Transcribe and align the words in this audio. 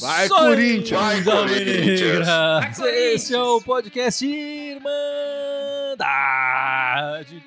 Vai, 0.00 0.28
Corinthians! 0.28 1.00
Vai, 1.00 1.22
Corinthians! 1.24 2.78
Esse 2.78 3.34
é 3.34 3.42
o 3.42 3.60
podcast 3.60 4.24
Irmandade 4.26 4.94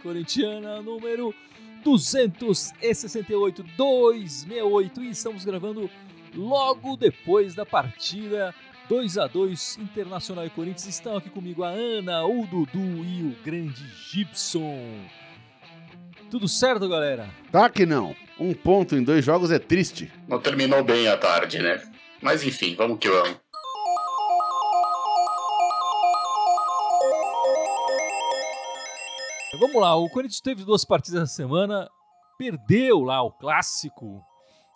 Corintiana 0.04 0.82
número 0.82 1.34
268, 1.84 3.64
268 3.78 5.04
e 5.04 5.10
estamos 5.10 5.46
gravando 5.46 5.90
logo 6.36 6.98
depois 6.98 7.56
da 7.56 7.66
partida 7.66 8.54
2 8.90 9.18
a 9.18 9.28
2 9.28 9.78
Internacional 9.80 10.46
e 10.46 10.50
Corinthians. 10.50 10.88
Estão 10.88 11.18
aqui 11.18 11.30
comigo 11.30 11.64
a 11.64 11.70
Ana, 11.70 12.26
o 12.26 12.46
Dudu 12.46 12.80
e 12.80 13.24
o 13.24 13.44
grande 13.44 13.86
Gibson. 14.10 14.80
Tudo 16.32 16.48
certo, 16.48 16.88
galera? 16.88 17.30
Tá 17.52 17.70
que 17.70 17.86
não. 17.86 18.16
Um 18.40 18.54
ponto 18.54 18.96
em 18.96 19.04
dois 19.04 19.24
jogos 19.24 19.52
é 19.52 19.60
triste. 19.60 20.12
Não 20.28 20.40
terminou 20.40 20.84
bem 20.84 21.08
a 21.08 21.18
tarde, 21.18 21.60
né? 21.60 21.82
Mas 22.22 22.44
enfim, 22.44 22.76
vamos 22.76 23.00
que 23.00 23.10
vamos. 23.10 23.38
Vamos 29.60 29.82
lá, 29.82 29.96
o 29.96 30.08
Corinthians 30.10 30.40
teve 30.40 30.64
duas 30.64 30.86
partidas 30.86 31.24
essa 31.24 31.34
semana, 31.34 31.90
perdeu 32.38 33.00
lá 33.00 33.24
o 33.24 33.32
clássico 33.32 34.24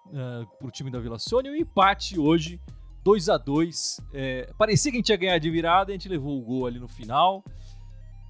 uh, 0.08 0.58
pro 0.58 0.72
time 0.72 0.90
da 0.90 1.00
Vila 1.00 1.20
Sônia 1.20 1.52
e 1.52 1.54
o 1.54 1.56
empate 1.56 2.18
hoje, 2.20 2.60
2 3.04 3.30
a 3.30 3.38
2 3.38 3.98
é, 4.14 4.50
Parecia 4.58 4.92
que 4.92 4.98
a 4.98 5.00
gente 5.00 5.10
ia 5.10 5.18
ganhar 5.18 5.38
de 5.40 5.50
virada, 5.50 5.92
a 5.92 5.94
gente 5.94 6.08
levou 6.08 6.38
o 6.38 6.42
gol 6.42 6.66
ali 6.68 6.80
no 6.80 6.88
final. 6.88 7.44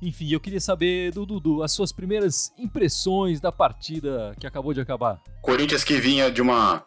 Enfim, 0.01 0.31
eu 0.31 0.39
queria 0.39 0.59
saber 0.59 1.11
do 1.11 1.25
Dudu 1.25 1.61
as 1.61 1.71
suas 1.71 1.91
primeiras 1.91 2.51
impressões 2.57 3.39
da 3.39 3.51
partida 3.51 4.35
que 4.39 4.47
acabou 4.47 4.73
de 4.73 4.81
acabar. 4.81 5.21
Corinthians 5.41 5.83
que 5.83 5.95
vinha 5.97 6.31
de 6.31 6.41
uma. 6.41 6.83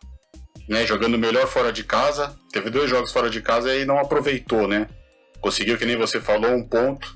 Né, 0.67 0.87
jogando 0.87 1.19
melhor 1.19 1.47
fora 1.47 1.71
de 1.71 1.85
casa, 1.85 2.35
teve 2.51 2.71
dois 2.71 2.89
jogos 2.89 3.13
fora 3.13 3.29
de 3.29 3.43
casa 3.43 3.77
e 3.77 3.85
não 3.85 3.99
aproveitou, 3.99 4.67
né? 4.67 4.89
Conseguiu, 5.39 5.77
que 5.77 5.85
nem 5.85 5.95
você 5.95 6.19
falou, 6.19 6.51
um 6.53 6.67
ponto. 6.67 7.15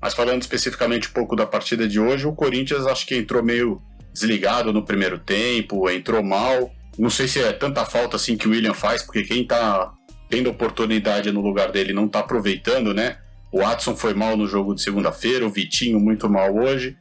Mas 0.00 0.14
falando 0.14 0.40
especificamente 0.40 1.08
um 1.08 1.12
pouco 1.12 1.34
da 1.34 1.44
partida 1.44 1.88
de 1.88 1.98
hoje, 1.98 2.24
o 2.24 2.32
Corinthians 2.32 2.86
acho 2.86 3.04
que 3.04 3.16
entrou 3.16 3.42
meio 3.42 3.82
desligado 4.12 4.72
no 4.72 4.84
primeiro 4.84 5.18
tempo, 5.18 5.90
entrou 5.90 6.22
mal. 6.22 6.70
Não 6.98 7.10
sei 7.10 7.28
se 7.28 7.40
é 7.40 7.52
tanta 7.52 7.84
falta 7.84 8.16
assim 8.16 8.36
que 8.36 8.48
o 8.48 8.50
William 8.50 8.74
faz, 8.74 9.02
porque 9.02 9.22
quem 9.22 9.46
tá 9.46 9.92
tendo 10.28 10.50
oportunidade 10.50 11.30
no 11.30 11.40
lugar 11.40 11.70
dele 11.70 11.92
não 11.92 12.08
tá 12.08 12.20
aproveitando, 12.20 12.92
né? 12.92 13.18
O 13.52 13.60
Watson 13.60 13.96
foi 13.96 14.12
mal 14.14 14.36
no 14.36 14.46
jogo 14.46 14.74
de 14.74 14.82
segunda-feira, 14.82 15.46
o 15.46 15.50
Vitinho 15.50 16.00
muito 16.00 16.28
mal 16.28 16.54
hoje. 16.54 16.96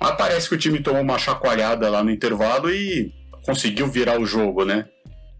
Mas 0.00 0.16
parece 0.16 0.48
que 0.48 0.54
o 0.54 0.58
time 0.58 0.80
tomou 0.80 1.02
uma 1.02 1.18
chacoalhada 1.18 1.88
lá 1.90 2.02
no 2.02 2.10
intervalo 2.10 2.70
e 2.70 3.12
conseguiu 3.44 3.86
virar 3.86 4.18
o 4.20 4.24
jogo, 4.24 4.64
né? 4.64 4.86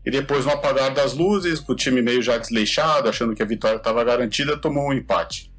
E 0.04 0.10
depois, 0.10 0.44
no 0.44 0.52
apagar 0.52 0.92
das 0.92 1.14
luzes, 1.14 1.60
com 1.60 1.72
o 1.72 1.76
time 1.76 2.02
meio 2.02 2.20
já 2.20 2.36
desleixado, 2.36 3.08
achando 3.08 3.34
que 3.34 3.42
a 3.42 3.46
vitória 3.46 3.78
estava 3.78 4.04
garantida, 4.04 4.56
tomou 4.56 4.88
um 4.88 4.92
empate. 4.92 5.50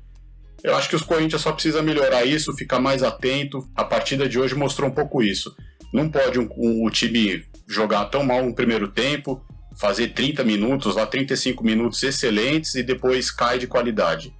Eu 0.64 0.75
acho 0.75 0.89
que 0.89 0.95
os 0.95 1.02
Corinthians 1.02 1.42
só 1.42 1.52
precisa 1.52 1.81
melhorar 1.81 2.25
isso, 2.25 2.55
ficar 2.55 2.80
mais 2.80 3.02
atento. 3.02 3.67
A 3.75 3.83
partida 3.83 4.30
de 4.30 4.39
hoje 4.39 4.53
mostrou 4.55 4.89
um 4.89 4.94
pouco 4.94 5.23
isso. 5.23 5.55
Não 5.92 6.09
pode 6.09 6.39
um, 6.39 6.47
um, 6.58 6.86
o 6.86 6.92
time 6.92 7.44
jogar 7.67 8.05
tão 8.05 8.23
mal 8.23 8.44
no 8.45 8.53
primeiro 8.53 8.88
tempo, 8.88 9.44
fazer 9.75 10.09
30 10.09 10.44
minutos, 10.44 10.95
lá 10.95 11.05
35 11.05 11.63
minutos 11.63 12.02
excelentes 12.03 12.75
e 12.75 12.83
depois 12.83 13.31
cai 13.31 13.59
de 13.59 13.67
qualidade. 13.67 14.33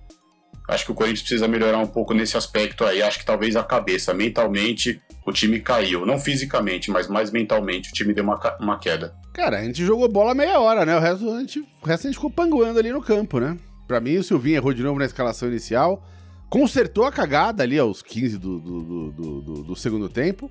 Acho 0.68 0.86
que 0.86 0.92
o 0.92 0.96
Corinthians 0.96 1.22
precisa 1.22 1.48
melhorar 1.48 1.78
um 1.78 1.88
pouco 1.88 2.14
nesse 2.14 2.36
aspecto 2.36 2.84
aí. 2.86 3.02
Acho 3.02 3.20
que 3.20 3.26
talvez 3.26 3.56
a 3.56 3.64
cabeça, 3.64 4.14
mentalmente, 4.14 5.00
o 5.26 5.32
time 5.32 5.60
caiu. 5.60 6.06
Não 6.06 6.18
fisicamente, 6.18 6.90
mas 6.90 7.08
mais 7.08 7.30
mentalmente, 7.30 7.90
o 7.90 7.94
time 7.94 8.14
deu 8.14 8.24
uma, 8.24 8.40
uma 8.60 8.80
queda. 8.80 9.16
Cara, 9.34 9.60
a 9.60 9.64
gente 9.64 9.86
jogou 9.86 10.08
bola 10.08 10.34
meia 10.34 10.60
hora, 10.60 10.86
né? 10.86 10.98
O 10.98 11.00
resto, 11.00 11.30
a 11.32 11.40
gente, 11.40 11.60
o 11.60 11.86
resto 11.86 12.08
a 12.08 12.10
gente 12.10 12.16
ficou 12.16 12.32
panguando 12.32 12.80
ali 12.80 12.92
no 12.92 13.02
campo, 13.02 13.40
né? 13.40 13.58
Pra 13.88 14.00
mim, 14.00 14.18
o 14.18 14.24
Silvinho 14.24 14.56
errou 14.56 14.74
de 14.74 14.82
novo 14.82 14.98
na 14.98 15.06
escalação 15.06 15.48
inicial. 15.48 16.04
Consertou 16.50 17.06
a 17.06 17.12
cagada 17.12 17.62
ali 17.62 17.78
aos 17.78 18.02
15 18.02 18.38
do, 18.40 18.60
do, 18.60 18.82
do, 18.82 19.12
do, 19.12 19.64
do 19.64 19.76
segundo 19.76 20.10
tempo. 20.10 20.50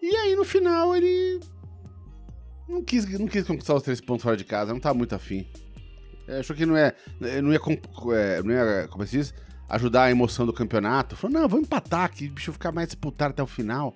E 0.00 0.14
aí, 0.16 0.34
no 0.34 0.44
final, 0.44 0.96
ele 0.96 1.40
não 2.68 2.82
quis, 2.82 3.06
não 3.18 3.26
quis 3.26 3.46
conquistar 3.46 3.74
os 3.74 3.82
três 3.82 4.00
pontos 4.00 4.22
fora 4.22 4.36
de 4.36 4.44
casa, 4.44 4.72
não 4.72 4.80
tá 4.80 4.92
muito 4.92 5.14
afim. 5.14 5.46
É, 6.28 6.40
achou 6.40 6.56
que 6.56 6.66
não 6.66 6.76
ia, 6.76 6.94
não 7.20 7.52
ia, 7.52 7.60
é, 8.14 8.42
não 8.42 8.52
ia 8.52 8.88
como 8.88 9.04
é 9.04 9.06
se 9.06 9.18
diz, 9.18 9.34
ajudar 9.68 10.04
a 10.04 10.10
emoção 10.10 10.44
do 10.44 10.52
campeonato. 10.52 11.16
Falou, 11.16 11.40
não, 11.40 11.48
vamos 11.48 11.66
empatar 11.66 12.04
aqui, 12.04 12.28
bicho 12.28 12.52
ficar 12.52 12.72
mais 12.72 12.88
disputado 12.88 13.30
até 13.30 13.42
o 13.42 13.46
final. 13.46 13.94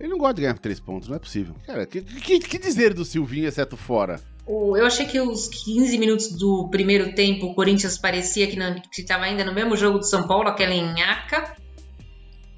Ele 0.00 0.08
não 0.08 0.18
gosta 0.18 0.34
de 0.34 0.42
ganhar 0.42 0.58
três 0.58 0.80
pontos, 0.80 1.08
não 1.08 1.16
é 1.16 1.18
possível. 1.18 1.54
Cara, 1.64 1.86
que, 1.86 2.00
que, 2.02 2.40
que 2.40 2.58
dizer 2.58 2.92
do 2.92 3.04
Silvinho, 3.04 3.46
exceto 3.46 3.76
fora? 3.76 4.20
Eu 4.46 4.84
achei 4.84 5.06
que 5.06 5.20
os 5.20 5.46
15 5.46 5.96
minutos 5.98 6.32
do 6.32 6.68
primeiro 6.68 7.14
tempo, 7.14 7.46
o 7.46 7.54
Corinthians 7.54 7.96
parecia 7.96 8.48
que 8.48 9.00
estava 9.00 9.24
ainda 9.24 9.44
no 9.44 9.54
mesmo 9.54 9.76
jogo 9.76 9.98
do 9.98 10.04
São 10.04 10.26
Paulo, 10.26 10.48
aquela 10.48 10.74
enhaca. 10.74 11.56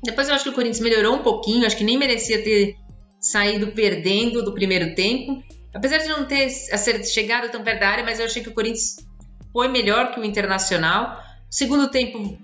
Depois 0.02 0.28
eu 0.28 0.34
acho 0.34 0.44
que 0.44 0.50
o 0.50 0.54
Corinthians 0.54 0.80
melhorou 0.80 1.16
um 1.16 1.22
pouquinho, 1.22 1.66
acho 1.66 1.76
que 1.76 1.84
nem 1.84 1.98
merecia 1.98 2.42
ter 2.42 2.76
saído 3.24 3.68
perdendo 3.68 4.44
do 4.44 4.52
primeiro 4.52 4.94
tempo. 4.94 5.42
Apesar 5.74 5.98
de 5.98 6.08
não 6.08 6.26
ter 6.26 6.50
chegado 7.04 7.50
tão 7.50 7.64
perto 7.64 7.80
da 7.80 7.88
área, 7.88 8.04
mas 8.04 8.20
eu 8.20 8.26
achei 8.26 8.42
que 8.42 8.48
o 8.50 8.54
Corinthians 8.54 8.96
foi 9.52 9.66
melhor 9.68 10.12
que 10.12 10.20
o 10.20 10.24
Internacional. 10.24 11.20
Segundo 11.50 11.90
tempo, 11.90 12.38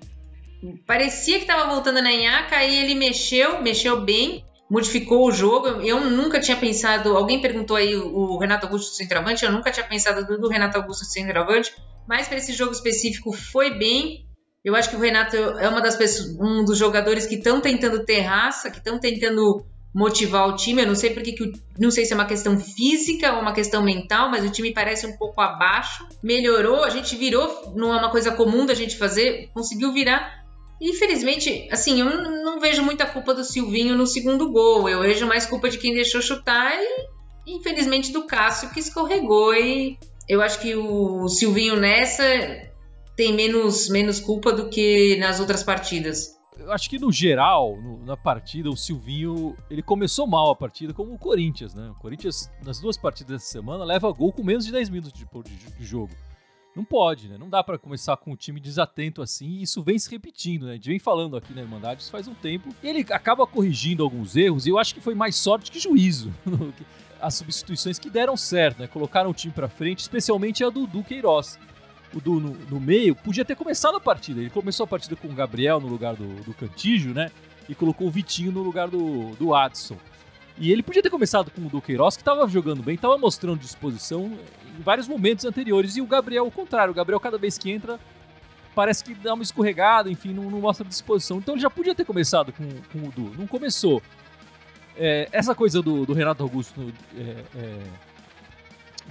parecia 0.86 1.36
que 1.36 1.44
estava 1.44 1.72
voltando 1.72 2.00
na 2.02 2.10
Inhaca, 2.10 2.56
aí 2.56 2.82
ele 2.82 2.94
mexeu, 2.94 3.62
mexeu 3.62 4.00
bem, 4.00 4.44
modificou 4.70 5.26
o 5.28 5.30
jogo. 5.30 5.68
Eu 5.82 6.00
nunca 6.10 6.40
tinha 6.40 6.56
pensado. 6.56 7.16
Alguém 7.16 7.40
perguntou 7.40 7.76
aí 7.76 7.94
o 7.94 8.38
Renato 8.38 8.66
Augusto 8.66 8.96
centroavante, 8.96 9.44
eu 9.44 9.52
nunca 9.52 9.70
tinha 9.70 9.86
pensado 9.86 10.38
do 10.38 10.48
Renato 10.48 10.78
Augusto 10.78 11.04
centroavante, 11.04 11.72
mas 12.08 12.26
para 12.26 12.38
esse 12.38 12.52
jogo 12.52 12.72
específico 12.72 13.32
foi 13.32 13.78
bem. 13.78 14.26
Eu 14.64 14.74
acho 14.74 14.90
que 14.90 14.96
o 14.96 15.00
Renato 15.00 15.36
é 15.36 15.68
uma 15.68 15.80
das 15.80 15.96
pessoas, 15.96 16.36
um 16.40 16.64
dos 16.64 16.76
jogadores 16.76 17.26
que 17.26 17.36
estão 17.36 17.60
tentando 17.60 18.04
ter 18.04 18.20
raça, 18.20 18.70
que 18.70 18.78
estão 18.78 18.98
tentando 18.98 19.64
motivar 19.94 20.48
o 20.48 20.56
time. 20.56 20.82
Eu 20.82 20.86
não 20.86 20.94
sei 20.94 21.10
porque 21.10 21.32
que 21.32 21.52
não 21.78 21.90
sei 21.90 22.04
se 22.04 22.12
é 22.12 22.16
uma 22.16 22.26
questão 22.26 22.58
física 22.58 23.32
ou 23.34 23.40
uma 23.40 23.52
questão 23.52 23.82
mental, 23.82 24.30
mas 24.30 24.44
o 24.44 24.50
time 24.50 24.72
parece 24.72 25.06
um 25.06 25.16
pouco 25.16 25.40
abaixo. 25.40 26.06
Melhorou, 26.22 26.84
a 26.84 26.90
gente 26.90 27.16
virou, 27.16 27.72
não 27.74 27.92
é 27.92 27.98
uma 27.98 28.10
coisa 28.10 28.32
comum 28.32 28.66
da 28.66 28.74
gente 28.74 28.96
fazer, 28.96 29.50
conseguiu 29.52 29.92
virar. 29.92 30.40
Infelizmente, 30.80 31.68
assim, 31.70 32.00
eu 32.00 32.06
não 32.42 32.58
vejo 32.58 32.82
muita 32.82 33.04
culpa 33.04 33.34
do 33.34 33.44
Silvinho 33.44 33.96
no 33.96 34.06
segundo 34.06 34.50
gol. 34.50 34.88
Eu 34.88 35.00
vejo 35.00 35.26
mais 35.26 35.44
culpa 35.44 35.68
de 35.68 35.76
quem 35.76 35.92
deixou 35.92 36.22
chutar 36.22 36.72
e, 36.74 37.56
infelizmente, 37.56 38.12
do 38.12 38.26
Cássio 38.26 38.70
que 38.70 38.80
escorregou. 38.80 39.54
E 39.54 39.98
eu 40.26 40.40
acho 40.40 40.58
que 40.60 40.74
o 40.74 41.28
Silvinho 41.28 41.76
nessa 41.76 42.24
tem 43.14 43.34
menos, 43.34 43.90
menos 43.90 44.18
culpa 44.18 44.50
do 44.52 44.70
que 44.70 45.16
nas 45.18 45.40
outras 45.40 45.62
partidas 45.62 46.39
eu 46.60 46.72
acho 46.72 46.88
que 46.88 46.98
no 46.98 47.10
geral, 47.10 47.76
no, 47.80 48.04
na 48.04 48.16
partida, 48.16 48.68
o 48.70 48.76
Silvinho, 48.76 49.56
ele 49.70 49.82
começou 49.82 50.26
mal 50.26 50.50
a 50.50 50.56
partida 50.56 50.92
como 50.92 51.14
o 51.14 51.18
Corinthians, 51.18 51.74
né? 51.74 51.90
O 51.90 51.94
Corinthians, 51.94 52.50
nas 52.64 52.80
duas 52.80 52.96
partidas 52.96 53.40
dessa 53.40 53.52
semana, 53.52 53.84
leva 53.84 54.10
gol 54.12 54.32
com 54.32 54.44
menos 54.44 54.64
de 54.64 54.72
10 54.72 54.88
minutos 54.90 55.12
de, 55.12 55.24
de, 55.24 55.72
de 55.72 55.84
jogo. 55.84 56.12
Não 56.74 56.84
pode, 56.84 57.28
né? 57.28 57.36
Não 57.36 57.48
dá 57.48 57.64
para 57.64 57.78
começar 57.78 58.16
com 58.16 58.32
um 58.32 58.36
time 58.36 58.60
desatento 58.60 59.20
assim, 59.20 59.46
e 59.46 59.62
isso 59.62 59.82
vem 59.82 59.98
se 59.98 60.10
repetindo, 60.10 60.66
né? 60.66 60.72
A 60.72 60.74
gente 60.74 60.88
vem 60.88 60.98
falando 60.98 61.36
aqui 61.36 61.52
na 61.52 61.62
Irmandade 61.62 62.02
isso 62.02 62.10
faz 62.10 62.28
um 62.28 62.34
tempo, 62.34 62.68
e 62.82 62.88
ele 62.88 63.06
acaba 63.10 63.46
corrigindo 63.46 64.04
alguns 64.04 64.36
erros, 64.36 64.66
e 64.66 64.70
eu 64.70 64.78
acho 64.78 64.94
que 64.94 65.00
foi 65.00 65.14
mais 65.14 65.34
sorte 65.36 65.70
que 65.70 65.80
juízo. 65.80 66.32
As 67.20 67.34
substituições 67.34 67.98
que 67.98 68.08
deram 68.08 68.36
certo, 68.36 68.80
né? 68.80 68.86
Colocaram 68.86 69.30
o 69.30 69.34
time 69.34 69.52
para 69.52 69.68
frente, 69.68 69.98
especialmente 69.98 70.64
a 70.64 70.70
do 70.70 70.86
Dudu 70.86 71.04
Queiroz 71.04 71.58
o 72.14 72.20
do 72.20 72.40
no, 72.40 72.50
no, 72.70 72.80
meio, 72.80 73.14
podia 73.14 73.44
ter 73.44 73.54
começado 73.54 73.96
a 73.96 74.00
partida. 74.00 74.40
Ele 74.40 74.50
começou 74.50 74.84
a 74.84 74.86
partida 74.86 75.16
com 75.16 75.28
o 75.28 75.32
Gabriel 75.32 75.80
no 75.80 75.88
lugar 75.88 76.14
do, 76.14 76.42
do 76.42 76.54
Cantígio, 76.54 77.14
né? 77.14 77.30
E 77.68 77.74
colocou 77.74 78.08
o 78.08 78.10
Vitinho 78.10 78.50
no 78.50 78.62
lugar 78.62 78.88
do, 78.88 79.30
do 79.36 79.54
Adson. 79.54 79.96
E 80.58 80.70
ele 80.70 80.82
podia 80.82 81.02
ter 81.02 81.10
começado 81.10 81.50
com 81.50 81.62
o 81.62 81.68
Duqueiroz, 81.68 82.16
que 82.16 82.22
estava 82.22 82.46
jogando 82.48 82.82
bem, 82.82 82.94
estava 82.94 83.16
mostrando 83.16 83.60
disposição 83.60 84.38
em 84.78 84.82
vários 84.82 85.08
momentos 85.08 85.44
anteriores. 85.44 85.96
E 85.96 86.02
o 86.02 86.06
Gabriel, 86.06 86.46
o 86.46 86.50
contrário. 86.50 86.92
O 86.92 86.94
Gabriel, 86.94 87.20
cada 87.20 87.38
vez 87.38 87.56
que 87.56 87.70
entra, 87.70 87.98
parece 88.74 89.04
que 89.04 89.14
dá 89.14 89.34
uma 89.34 89.42
escorregada, 89.42 90.10
enfim, 90.10 90.32
não, 90.32 90.50
não 90.50 90.60
mostra 90.60 90.86
disposição. 90.86 91.38
Então 91.38 91.54
ele 91.54 91.62
já 91.62 91.70
podia 91.70 91.94
ter 91.94 92.04
começado 92.04 92.52
com, 92.52 92.68
com 92.92 93.08
o 93.08 93.10
Du. 93.10 93.38
Não 93.38 93.46
começou. 93.46 94.02
É, 94.96 95.28
essa 95.32 95.54
coisa 95.54 95.80
do, 95.80 96.04
do 96.04 96.12
Renato 96.12 96.42
Augusto 96.42 96.92
é, 97.16 97.44
é, 97.56 97.78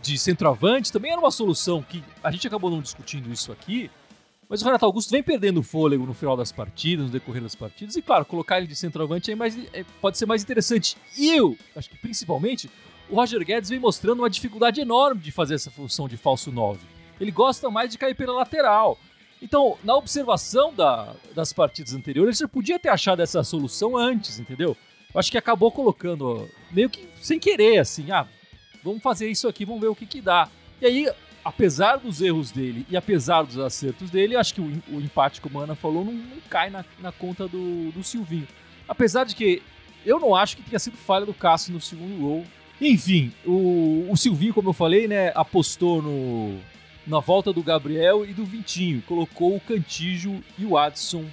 de 0.02 0.18
centroavante 0.18 0.92
também 0.92 1.12
era 1.12 1.20
uma 1.20 1.32
solução 1.32 1.82
que 1.82 2.04
a 2.24 2.32
gente 2.32 2.48
acabou 2.48 2.70
não 2.70 2.82
discutindo 2.82 3.32
isso 3.32 3.52
aqui, 3.52 3.90
mas 4.50 4.62
o 4.64 4.66
Renato 4.66 4.86
Augusto 4.86 5.12
vem 5.12 5.22
perdendo 5.22 5.62
fôlego 5.62 6.06
no 6.06 6.14
final 6.14 6.36
das 6.36 6.52
partidas, 6.52 7.06
no 7.06 7.12
decorrer 7.12 7.44
das 7.44 7.54
partidas, 7.54 7.96
e 7.96 8.02
claro, 8.02 8.26
colocar 8.26 8.58
ele 8.58 8.66
de 8.66 8.76
centroavante 8.76 9.32
é 9.32 9.36
mais, 9.36 9.56
é, 9.72 9.86
pode 10.02 10.18
ser 10.18 10.26
mais 10.26 10.42
interessante. 10.42 10.98
E 11.16 11.36
eu, 11.36 11.56
acho 11.76 11.88
que 11.88 11.98
principalmente, 11.98 12.70
o 13.10 13.16
Roger 13.16 13.46
Guedes 13.46 13.70
vem 13.70 13.80
mostrando 13.80 14.20
uma 14.20 14.30
dificuldade 14.30 14.82
enorme 14.82 15.22
de 15.22 15.32
fazer 15.32 15.54
essa 15.54 15.70
função 15.70 16.08
de 16.08 16.18
falso 16.18 16.52
9. 16.52 16.80
Ele 17.22 17.30
gosta 17.32 17.70
mais 17.70 17.92
de 17.92 17.98
cair 17.98 18.16
pela 18.16 18.34
lateral. 18.34 18.98
Então, 19.42 19.78
na 19.84 19.96
observação 19.96 20.74
da, 20.74 21.14
das 21.36 21.54
partidas 21.54 21.94
anteriores, 21.94 22.38
você 22.38 22.48
podia 22.48 22.80
ter 22.80 22.90
achado 22.90 23.22
essa 23.22 23.44
solução 23.44 23.96
antes, 23.96 24.40
entendeu? 24.40 24.76
Eu 25.14 25.20
acho 25.20 25.32
que 25.32 25.38
acabou 25.38 25.72
colocando 25.72 26.50
meio 26.72 26.90
que 26.90 27.08
sem 27.22 27.40
querer, 27.40 27.80
assim, 27.80 28.12
ah, 28.12 28.28
vamos 28.84 29.02
fazer 29.02 29.30
isso 29.30 29.48
aqui, 29.48 29.66
vamos 29.66 29.82
ver 29.82 29.88
o 29.88 29.96
que 29.96 30.06
que 30.06 30.22
dá. 30.22 30.50
E 30.82 30.86
aí, 30.86 31.12
apesar 31.44 31.98
dos 31.98 32.22
erros 32.22 32.52
dele 32.52 32.86
e 32.90 32.96
apesar 32.96 33.44
dos 33.44 33.58
acertos 33.58 34.10
dele, 34.10 34.36
acho 34.36 34.54
que 34.54 34.62
o, 34.62 34.84
o 34.90 35.02
empate, 35.02 35.42
como 35.42 35.60
a 35.60 35.64
Ana 35.64 35.76
falou, 35.76 36.06
não, 36.06 36.14
não 36.14 36.38
cai 36.50 36.70
na, 36.70 36.86
na 37.00 37.12
conta 37.12 37.48
do, 37.48 37.92
do 37.92 38.04
Silvinho. 38.04 38.48
Apesar 38.88 39.24
de 39.24 39.36
que 39.36 39.62
eu 40.06 40.20
não 40.20 40.36
acho 40.36 40.58
que 40.58 40.64
tenha 40.64 40.80
sido 40.80 40.98
falha 40.98 41.26
do 41.26 41.34
Cássio 41.34 41.74
no 41.74 41.82
segundo 41.82 42.20
gol. 42.20 42.46
Enfim, 42.80 43.34
o, 43.46 44.08
o 44.10 44.16
Silvinho, 44.16 44.54
como 44.54 44.70
eu 44.70 44.74
falei, 44.74 45.08
né, 45.08 45.32
apostou 45.36 46.02
no, 46.02 46.58
na 47.06 47.20
volta 47.20 47.52
do 47.52 47.62
Gabriel 47.62 48.26
e 48.26 48.34
do 48.34 48.46
Vitinho. 48.46 49.02
Colocou 49.02 49.56
o 49.56 49.60
Cantígio 49.60 50.42
e 50.58 50.66
o 50.66 50.78
Adson 50.78 51.26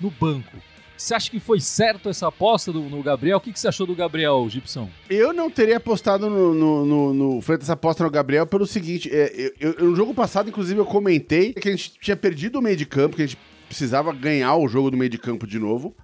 no 0.00 0.10
banco. 0.10 0.56
Você 0.96 1.14
acha 1.14 1.30
que 1.30 1.40
foi 1.40 1.60
certo 1.60 2.08
essa 2.08 2.28
aposta 2.28 2.72
do, 2.72 2.80
no 2.82 3.02
Gabriel? 3.02 3.38
O 3.38 3.40
que, 3.40 3.52
que 3.52 3.58
você 3.58 3.68
achou 3.68 3.86
do 3.86 3.94
Gabriel, 3.94 4.46
Gibson? 4.48 4.88
Eu 5.10 5.32
não 5.32 5.50
teria 5.50 5.78
apostado 5.78 6.30
no, 6.30 6.54
no, 6.54 6.86
no, 6.86 7.14
no 7.14 7.40
frente 7.40 7.62
essa 7.62 7.72
aposta 7.72 8.04
no 8.04 8.10
Gabriel 8.10 8.46
pelo 8.46 8.66
seguinte: 8.66 9.10
é, 9.12 9.52
eu, 9.58 9.74
eu, 9.78 9.90
no 9.90 9.96
jogo 9.96 10.14
passado, 10.14 10.48
inclusive, 10.48 10.78
eu 10.78 10.86
comentei 10.86 11.52
que 11.52 11.68
a 11.68 11.72
gente 11.72 11.92
tinha 12.00 12.16
perdido 12.16 12.58
o 12.58 12.62
meio 12.62 12.76
de 12.76 12.86
campo, 12.86 13.16
que 13.16 13.22
a 13.22 13.26
gente 13.26 13.38
precisava 13.68 14.12
ganhar 14.12 14.54
o 14.56 14.68
jogo 14.68 14.90
do 14.90 14.96
meio 14.96 15.10
de 15.10 15.18
campo 15.18 15.46
de 15.46 15.58
novo. 15.58 15.94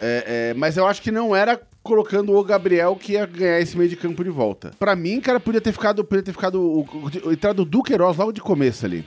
É, 0.00 0.50
é, 0.50 0.54
mas 0.54 0.76
eu 0.76 0.86
acho 0.86 1.02
que 1.02 1.10
não 1.10 1.36
era 1.36 1.60
colocando 1.82 2.34
o 2.34 2.44
Gabriel 2.44 2.96
que 2.96 3.12
ia 3.12 3.26
ganhar 3.26 3.60
esse 3.60 3.76
meio 3.76 3.90
de 3.90 3.96
campo 3.96 4.24
de 4.24 4.30
volta. 4.30 4.70
Para 4.78 4.96
mim, 4.96 5.20
cara, 5.20 5.38
podia 5.38 5.60
ter 5.60 5.72
ficado, 5.72 6.04
podia 6.04 6.22
ter 6.22 6.32
ficado 6.32 6.60
o, 6.60 6.80
o, 6.80 7.28
o 7.28 7.32
entrado 7.32 7.64
do 7.64 7.70
Duqueiroz 7.70 8.16
logo 8.16 8.32
de 8.32 8.40
começo 8.40 8.86
ali. 8.86 9.04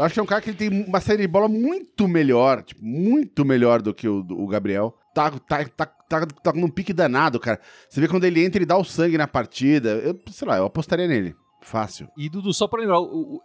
Eu 0.00 0.06
acho 0.06 0.14
que 0.14 0.20
é 0.20 0.22
um 0.22 0.26
cara 0.26 0.40
que 0.40 0.54
tem 0.54 0.70
uma 0.86 0.98
série 0.98 1.20
de 1.20 1.28
bola 1.28 1.46
muito 1.46 2.08
melhor, 2.08 2.62
tipo, 2.62 2.82
muito 2.82 3.44
melhor 3.44 3.82
do 3.82 3.92
que 3.92 4.08
o, 4.08 4.20
o 4.30 4.46
Gabriel. 4.46 4.96
Tá, 5.14 5.30
tá, 5.30 5.62
tá, 5.68 5.84
tá, 5.84 6.26
tá 6.26 6.52
num 6.54 6.70
pique 6.70 6.94
danado, 6.94 7.38
cara. 7.38 7.60
Você 7.86 8.00
vê 8.00 8.08
quando 8.08 8.24
ele 8.24 8.42
entra, 8.42 8.56
ele 8.56 8.64
dá 8.64 8.78
o 8.78 8.84
sangue 8.84 9.18
na 9.18 9.28
partida. 9.28 9.90
Eu, 9.90 10.18
sei 10.30 10.48
lá, 10.48 10.56
eu 10.56 10.64
apostaria 10.64 11.06
nele. 11.06 11.36
Fácil. 11.60 12.08
E 12.16 12.30
Dudu, 12.30 12.54
só 12.54 12.66
pra 12.66 12.80
lembrar, 12.80 12.96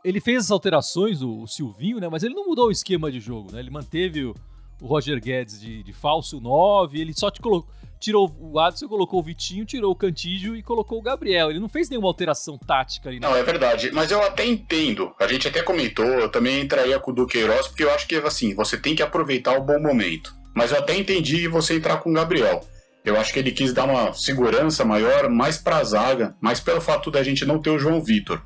ele 0.01 0.21
fez 0.21 0.45
as 0.45 0.51
alterações, 0.51 1.21
o, 1.21 1.41
o, 1.41 1.45
Silvinho, 1.45 1.99
né? 1.99 2.07
Mas 2.07 2.23
ele 2.23 2.33
não 2.33 2.47
mudou 2.47 2.69
o 2.69 2.71
esquema 2.71 3.11
de 3.11 3.19
jogo, 3.19 3.51
né? 3.51 3.59
Ele 3.59 3.69
manteve 3.69 4.23
o, 4.23 4.33
o 4.81 4.87
Roger 4.87 5.19
Guedes 5.19 5.59
de, 5.59 5.83
de 5.83 5.91
falso 5.91 6.39
9, 6.39 7.01
ele 7.01 7.13
só 7.13 7.29
te 7.29 7.41
colocou 7.41 7.69
tirou 7.99 8.35
o 8.39 8.59
Adson, 8.59 8.87
colocou 8.87 9.19
o 9.19 9.23
Vitinho, 9.23 9.65
tirou 9.65 9.91
o 9.91 9.95
Cantígio 9.95 10.55
e 10.55 10.63
colocou 10.63 10.99
o 10.99 11.01
Gabriel. 11.01 11.49
Ele 11.49 11.59
não 11.59 11.69
fez 11.69 11.89
nenhuma 11.89 12.07
alteração 12.07 12.57
tática 12.57 13.09
ali. 13.09 13.19
Né? 13.19 13.27
Não, 13.27 13.35
é 13.35 13.43
verdade. 13.43 13.91
Mas 13.91 14.11
eu 14.11 14.21
até 14.21 14.45
entendo. 14.45 15.13
A 15.19 15.27
gente 15.27 15.47
até 15.47 15.61
comentou, 15.61 16.05
eu 16.05 16.29
também 16.29 16.61
entraria 16.61 16.99
com 16.99 17.11
o 17.11 17.13
Duqueiroz, 17.13 17.67
porque 17.67 17.83
eu 17.83 17.91
acho 17.91 18.07
que, 18.07 18.15
assim, 18.15 18.53
você 18.53 18.77
tem 18.77 18.95
que 18.95 19.03
aproveitar 19.03 19.57
o 19.57 19.63
bom 19.63 19.79
momento. 19.79 20.35
Mas 20.53 20.71
eu 20.71 20.77
até 20.77 20.95
entendi 20.95 21.47
você 21.47 21.75
entrar 21.75 21.97
com 21.97 22.09
o 22.09 22.13
Gabriel. 22.13 22.63
Eu 23.03 23.19
acho 23.19 23.31
que 23.31 23.39
ele 23.39 23.51
quis 23.51 23.71
dar 23.71 23.85
uma 23.85 24.13
segurança 24.13 24.83
maior, 24.83 25.29
mais 25.29 25.57
pra 25.57 25.83
zaga, 25.83 26.35
mais 26.41 26.59
pelo 26.59 26.81
fato 26.81 27.11
da 27.11 27.21
gente 27.21 27.45
não 27.45 27.61
ter 27.61 27.69
o 27.69 27.77
João 27.77 28.01
Vitor. 28.01 28.41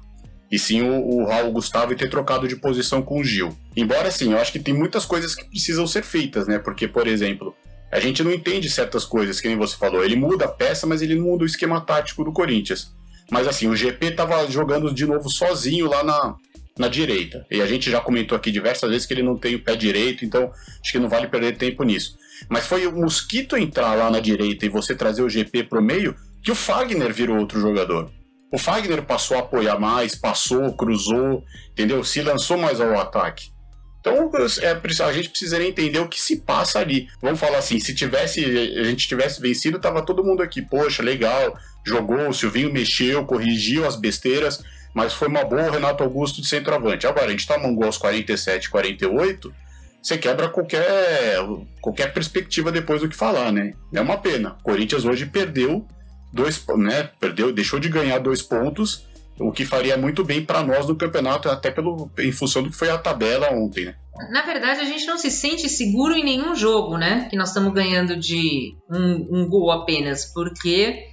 E 0.51 0.57
sim 0.57 0.81
o, 0.81 1.07
o 1.07 1.25
Raul 1.25 1.51
Gustavo 1.51 1.94
e 1.94 1.96
ter 1.96 2.10
trocado 2.10 2.48
de 2.48 2.56
posição 2.56 3.01
com 3.01 3.19
o 3.19 3.24
Gil. 3.24 3.56
Embora, 3.75 4.07
assim, 4.07 4.34
eu 4.34 4.40
acho 4.40 4.51
que 4.51 4.60
tem 4.60 4.74
muitas 4.74 5.06
coisas 5.06 5.36
que 5.36 5.46
precisam 5.46 5.86
ser 5.86 6.04
feitas, 6.04 6.48
né? 6.48 6.57
Porque, 6.57 6.88
por 6.88 7.07
exemplo, 7.07 7.56
a 7.91 8.00
gente 8.00 8.24
não 8.24 8.31
entende 8.31 8.69
certas 8.69 9.03
coisas, 9.06 9.41
que 9.41 9.47
nem 9.47 9.57
você 9.57 9.75
falou. 9.75 10.03
Ele 10.03 10.15
muda 10.15 10.45
a 10.45 10.50
peça, 10.50 10.86
mas 10.86 11.01
ele 11.01 11.15
não 11.15 11.25
muda 11.25 11.44
o 11.44 11.47
esquema 11.47 11.81
tático 11.81 12.24
do 12.24 12.31
Corinthians. 12.31 12.94
Mas 13.31 13.47
assim, 13.47 13.68
o 13.68 13.75
GP 13.75 14.12
tava 14.12 14.50
jogando 14.50 14.94
de 14.94 15.06
novo 15.06 15.30
sozinho 15.30 15.88
lá 15.88 16.03
na, 16.03 16.36
na 16.77 16.88
direita. 16.88 17.45
E 17.50 17.62
a 17.62 17.65
gente 17.65 17.91
já 17.91 18.00
comentou 18.00 18.36
aqui 18.36 18.51
diversas 18.51 18.89
vezes 18.89 19.06
que 19.06 19.13
ele 19.13 19.24
não 19.24 19.38
tem 19.38 19.56
o 19.56 19.63
pé 19.63 19.75
direito, 19.75 20.25
então 20.25 20.51
acho 20.81 20.91
que 20.91 21.00
não 21.00 21.09
vale 21.09 21.27
perder 21.27 21.57
tempo 21.57 21.83
nisso. 21.83 22.18
Mas 22.47 22.65
foi 22.65 22.88
o 22.88 22.95
Mosquito 22.95 23.57
entrar 23.57 23.95
lá 23.95 24.09
na 24.09 24.19
direita 24.19 24.65
e 24.65 24.69
você 24.69 24.95
trazer 24.95 25.21
o 25.21 25.30
GP 25.30 25.63
pro 25.63 25.81
meio 25.81 26.15
que 26.41 26.51
o 26.51 26.56
Fagner 26.56 27.13
virou 27.13 27.38
outro 27.38 27.59
jogador. 27.59 28.09
O 28.51 28.57
Fagner 28.57 29.03
passou 29.03 29.38
a 29.38 29.41
apoiar 29.41 29.77
mais, 29.77 30.15
passou, 30.15 30.74
cruzou, 30.74 31.44
entendeu? 31.71 32.03
Se 32.03 32.21
lançou 32.21 32.57
mais 32.57 32.80
ao 32.81 33.00
ataque. 33.00 33.51
Então 34.00 34.31
é, 34.62 35.04
a 35.04 35.13
gente 35.13 35.30
precisaria 35.30 35.68
entender 35.68 36.00
o 36.00 36.07
que 36.07 36.19
se 36.19 36.38
passa 36.38 36.80
ali. 36.80 37.07
Vamos 37.22 37.40
falar 37.40 37.57
assim, 37.57 37.80
se 37.80 37.94
tivesse 37.94 38.44
a 38.44 38.84
gente 38.84 39.07
tivesse 39.07 39.42
vencido, 39.42 39.80
tava 39.80 40.01
todo 40.01 40.24
mundo 40.24 40.42
aqui, 40.42 40.62
poxa, 40.62 41.04
legal, 41.04 41.57
jogou, 41.86 42.30
o 42.30 42.34
Silvinho 42.34 42.72
mexeu, 42.72 43.25
corrigiu 43.25 43.86
as 43.86 43.96
besteiras, 43.96 44.63
mas 44.94 45.13
foi 45.13 45.28
uma 45.28 45.44
boa 45.44 45.69
Renato 45.69 46.04
Augusto 46.04 46.42
de 46.42 46.48
centroavante. 46.48 47.06
Agora, 47.06 47.28
a 47.28 47.31
gente 47.31 47.46
um 47.68 47.75
gol 47.75 47.86
aos 47.86 47.98
47, 47.98 48.69
48, 48.69 49.54
você 50.01 50.18
quebra 50.18 50.48
qualquer, 50.48 51.38
qualquer 51.81 52.13
perspectiva 52.13 52.72
depois 52.72 53.01
do 53.01 53.10
que 53.10 53.16
falar, 53.16 53.51
né? 53.51 53.74
É 53.94 54.00
uma 54.00 54.18
pena. 54.18 54.56
O 54.60 54.63
Corinthians 54.63 55.04
hoje 55.04 55.25
perdeu 55.25 55.86
dois, 56.31 56.63
né? 56.78 57.10
Perdeu, 57.19 57.51
deixou 57.51 57.80
de 57.80 57.90
ganhar 57.90 58.19
dois 58.19 58.42
pontos 58.42 59.09
o 59.39 59.51
que 59.51 59.65
faria 59.65 59.97
muito 59.97 60.24
bem 60.24 60.44
para 60.44 60.62
nós 60.63 60.88
no 60.88 60.95
campeonato, 60.95 61.50
até 61.50 61.71
pelo, 61.71 62.12
em 62.19 62.31
função 62.31 62.62
do 62.62 62.69
que 62.69 62.75
foi 62.75 62.89
a 62.89 62.97
tabela 62.97 63.51
ontem, 63.51 63.86
né? 63.86 63.95
Na 64.31 64.41
verdade, 64.41 64.81
a 64.81 64.86
gente 64.86 65.06
não 65.06 65.18
se 65.18 65.31
sente 65.31 65.69
seguro 65.69 66.13
em 66.13 66.24
nenhum 66.24 66.53
jogo, 66.53 66.97
né? 66.97 67.27
Que 67.30 67.38
nós 67.38 67.50
estamos 67.50 67.74
ganhando 67.74 68.18
de 68.18 68.75
um, 68.89 69.27
um 69.31 69.47
gol 69.47 69.71
apenas, 69.71 70.25
porque 70.25 71.07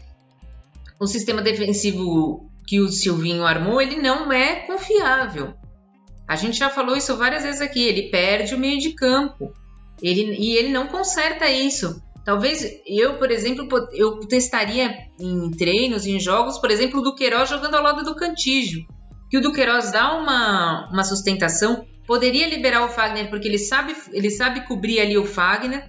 o 0.98 1.06
sistema 1.06 1.40
defensivo 1.40 2.50
que 2.66 2.80
o 2.80 2.88
Silvinho 2.88 3.46
armou, 3.46 3.80
ele 3.80 3.96
não 3.96 4.32
é 4.32 4.56
confiável. 4.56 5.54
A 6.26 6.34
gente 6.34 6.58
já 6.58 6.68
falou 6.68 6.96
isso 6.96 7.16
várias 7.16 7.44
vezes 7.44 7.60
aqui. 7.60 7.80
Ele 7.80 8.10
perde 8.10 8.54
o 8.54 8.58
meio 8.58 8.80
de 8.80 8.90
campo. 8.90 9.52
Ele, 10.02 10.36
e 10.36 10.56
ele 10.56 10.70
não 10.70 10.88
conserta 10.88 11.48
isso. 11.48 12.02
Talvez 12.26 12.80
eu, 12.84 13.18
por 13.18 13.30
exemplo, 13.30 13.68
eu 13.92 14.18
testaria 14.26 14.92
em 15.16 15.48
treinos, 15.52 16.06
em 16.06 16.18
jogos, 16.18 16.58
por 16.58 16.72
exemplo, 16.72 16.98
o 16.98 17.02
Duqueiroz 17.04 17.48
jogando 17.48 17.76
ao 17.76 17.82
lado 17.84 18.02
do 18.02 18.16
Cantígio. 18.16 18.84
Que 19.30 19.38
o 19.38 19.40
Duqueiroz 19.40 19.92
dá 19.92 20.12
uma, 20.18 20.90
uma 20.92 21.04
sustentação, 21.04 21.86
poderia 22.04 22.48
liberar 22.48 22.84
o 22.84 22.88
Fagner 22.88 23.30
porque 23.30 23.46
ele 23.46 23.60
sabe, 23.60 23.94
ele 24.12 24.28
sabe 24.28 24.66
cobrir 24.66 24.98
ali 24.98 25.16
o 25.16 25.24
Fagner. 25.24 25.88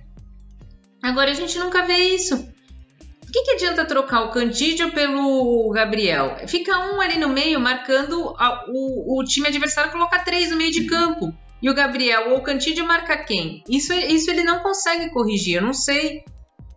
Agora 1.01 1.31
a 1.31 1.33
gente 1.33 1.57
nunca 1.57 1.83
vê 1.87 1.97
isso. 2.13 2.35
O 2.35 3.31
que, 3.31 3.41
que 3.41 3.51
adianta 3.53 3.83
trocar 3.83 4.25
o 4.25 4.29
Cantígio 4.29 4.91
pelo 4.91 5.71
Gabriel? 5.71 6.37
Fica 6.47 6.93
um 6.93 7.01
ali 7.01 7.17
no 7.17 7.29
meio 7.29 7.59
marcando 7.59 8.35
a, 8.37 8.63
o, 8.69 9.19
o 9.19 9.23
time 9.23 9.47
adversário 9.47 9.91
coloca 9.91 10.19
três 10.19 10.51
no 10.51 10.57
meio 10.57 10.71
de 10.71 10.85
campo. 10.85 11.33
E 11.62 11.69
o 11.69 11.74
Gabriel 11.74 12.36
o 12.36 12.42
Cantídio 12.42 12.86
marca 12.86 13.18
quem? 13.18 13.63
Isso, 13.69 13.94
isso 13.94 14.30
ele 14.30 14.44
não 14.44 14.59
consegue 14.59 15.09
corrigir. 15.09 15.56
Eu 15.56 15.64
não 15.64 15.73
sei 15.73 16.23